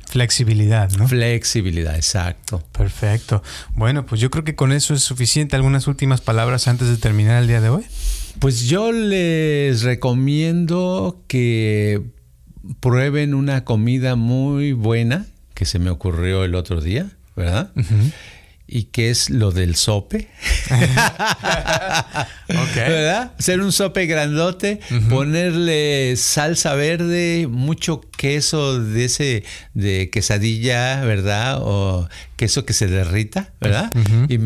Flexibilidad, 0.07 0.91
¿no? 0.91 1.07
Flexibilidad, 1.07 1.95
exacto. 1.95 2.63
Perfecto. 2.71 3.41
Bueno, 3.73 4.05
pues 4.05 4.19
yo 4.21 4.29
creo 4.29 4.43
que 4.43 4.55
con 4.55 4.71
eso 4.71 4.93
es 4.93 5.01
suficiente. 5.01 5.55
¿Algunas 5.55 5.87
últimas 5.87 6.21
palabras 6.21 6.67
antes 6.67 6.87
de 6.87 6.97
terminar 6.97 7.41
el 7.41 7.47
día 7.47 7.61
de 7.61 7.69
hoy? 7.69 7.85
Pues 8.37 8.67
yo 8.67 8.91
les 8.91 9.81
recomiendo 9.81 11.23
que 11.27 12.01
prueben 12.79 13.33
una 13.33 13.65
comida 13.65 14.15
muy 14.15 14.73
buena 14.73 15.25
que 15.53 15.65
se 15.65 15.79
me 15.79 15.89
ocurrió 15.89 16.43
el 16.43 16.55
otro 16.55 16.79
día, 16.79 17.09
¿verdad? 17.35 17.71
y 18.71 18.83
qué 18.83 19.09
es 19.09 19.29
lo 19.29 19.51
del 19.51 19.75
sope. 19.75 20.29
¿Verdad? 22.47 23.33
Hacer 23.37 23.61
un 23.61 23.71
sope 23.71 24.05
grandote, 24.05 24.79
ponerle 25.09 26.15
salsa 26.17 26.75
verde, 26.75 27.47
mucho 27.49 28.01
queso 28.15 28.79
de 28.79 29.05
ese 29.05 29.43
de 29.73 30.09
quesadilla, 30.11 31.03
¿verdad? 31.03 31.57
O 31.61 32.07
queso 32.35 32.65
que 32.65 32.73
se 32.73 32.87
derrita, 32.87 33.53
¿verdad? 33.59 33.91
Y 34.29 34.37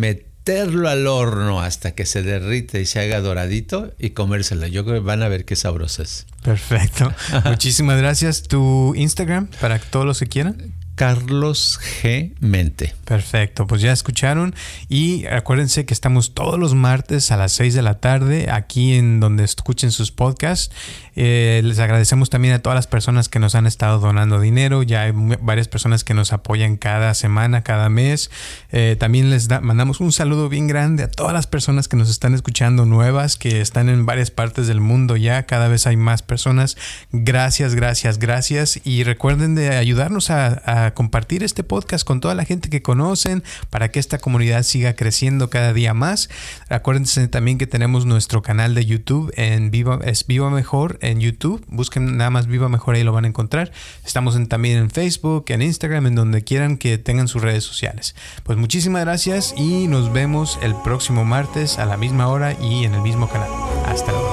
meterlo 0.46 0.90
al 0.90 1.08
horno 1.08 1.62
hasta 1.62 1.92
que 1.92 2.06
se 2.06 2.22
derrite 2.22 2.82
y 2.82 2.86
se 2.86 3.00
haga 3.00 3.22
doradito 3.22 3.94
y 3.98 4.10
comérselo. 4.10 4.68
Yo 4.68 4.84
creo 4.84 4.96
que 4.96 5.06
van 5.06 5.24
a 5.24 5.30
ver 5.30 5.46
qué 5.46 5.56
sabroso 5.56 6.04
es. 6.04 6.26
Perfecto. 6.44 7.14
Muchísimas 7.46 7.98
gracias. 7.98 8.44
¿Tu 8.44 8.94
Instagram 8.96 9.48
para 9.62 9.80
todos 9.80 10.06
los 10.06 10.20
que 10.20 10.28
quieran? 10.28 10.74
Carlos 10.96 11.80
G. 11.82 12.34
Mente. 12.40 12.94
Perfecto, 13.06 13.66
pues 13.66 13.82
ya 13.82 13.92
escucharon 13.92 14.54
y 14.90 15.26
acuérdense 15.26 15.86
que 15.86 15.94
estamos 15.94 16.34
todos 16.34 16.60
los 16.60 16.76
martes 16.76 17.32
a 17.32 17.38
las 17.38 17.52
6 17.54 17.74
de 17.74 17.82
la 17.82 18.00
tarde 18.00 18.52
aquí 18.52 18.94
en 18.94 19.20
donde 19.20 19.44
escuchen 19.44 19.92
sus 19.92 20.12
podcasts. 20.12 20.74
Eh, 21.16 21.62
les 21.64 21.80
agradecemos 21.80 22.30
también 22.30 22.54
a 22.54 22.60
todas 22.60 22.76
las 22.76 22.88
personas 22.88 23.28
que 23.28 23.40
nos 23.40 23.56
han 23.56 23.66
estado 23.66 24.00
donando 24.00 24.40
dinero, 24.40 24.84
ya 24.84 25.04
hay 25.04 25.12
varias 25.14 25.68
personas 25.68 26.04
que 26.04 26.14
nos 26.14 26.32
apoyan 26.32 26.78
cada 26.78 27.14
semana, 27.16 27.64
cada 27.64 27.90
mes. 27.90 28.30
Eh, 28.72 28.96
también 29.00 29.30
les 29.32 29.50
mandamos 29.62 30.00
un 30.00 30.12
saludo 30.12 30.48
bien 30.48 30.68
grande 30.68 31.04
a 31.04 31.12
todas 31.12 31.34
las 31.34 31.48
personas 31.48 31.88
que 31.88 31.98
nos 31.98 32.10
están 32.10 32.36
escuchando 32.36 32.86
nuevas, 32.86 33.36
que 33.36 33.62
están 33.62 33.90
en 33.90 34.06
varias 34.06 34.30
partes 34.30 34.68
del 34.68 34.80
mundo 34.80 35.18
ya, 35.18 35.44
cada 35.44 35.68
vez 35.68 35.88
hay 35.88 35.98
más 35.98 36.22
personas. 36.22 36.78
Gracias, 37.12 37.74
gracias, 37.74 38.20
gracias 38.20 38.80
y 38.84 39.04
recuerden 39.04 39.56
de 39.56 39.76
ayudarnos 39.76 40.30
a 40.30 40.83
compartir 40.92 41.44
este 41.44 41.64
podcast 41.64 42.06
con 42.06 42.20
toda 42.20 42.36
la 42.36 42.46
gente 42.46 42.70
que 42.70 42.82
conocen 42.82 43.44
para 43.70 43.90
que 43.90 44.00
esta 44.00 44.18
comunidad 44.18 44.64
siga 44.64 44.96
creciendo 44.96 45.50
cada 45.50 45.74
día 45.74 45.94
más. 45.94 46.30
Acuérdense 46.70 47.28
también 47.28 47.58
que 47.58 47.68
tenemos 47.68 48.06
nuestro 48.06 48.42
canal 48.42 48.76
de 48.76 48.86
YouTube 48.86 49.32
en 49.36 49.72
Viva, 49.72 50.00
es 50.04 50.28
Viva 50.28 50.50
Mejor 50.50 50.98
en 51.02 51.20
YouTube. 51.20 51.64
Busquen 51.68 52.18
nada 52.18 52.30
más 52.30 52.48
Viva 52.48 52.70
Mejor, 52.70 52.96
ahí 52.96 53.04
lo 53.04 53.14
van 53.14 53.26
a 53.26 53.30
encontrar. 53.30 53.72
Estamos 54.06 54.38
también 54.48 54.78
en 54.78 54.90
Facebook, 54.90 55.46
en 55.50 55.62
Instagram, 55.62 56.08
en 56.08 56.16
donde 56.16 56.44
quieran 56.44 56.78
que 56.78 56.98
tengan 56.98 57.28
sus 57.28 57.42
redes 57.42 57.64
sociales. 57.64 58.16
Pues 58.44 58.58
muchísimas 58.58 59.04
gracias 59.04 59.54
y 59.58 59.88
nos 59.88 60.12
vemos 60.12 60.60
el 60.62 60.76
próximo 60.84 61.26
martes 61.26 61.80
a 61.80 61.86
la 61.86 61.98
misma 61.98 62.28
hora 62.28 62.54
y 62.62 62.86
en 62.86 62.94
el 62.94 63.02
mismo 63.02 63.30
canal. 63.30 63.50
Hasta 63.86 64.12
luego. 64.12 64.33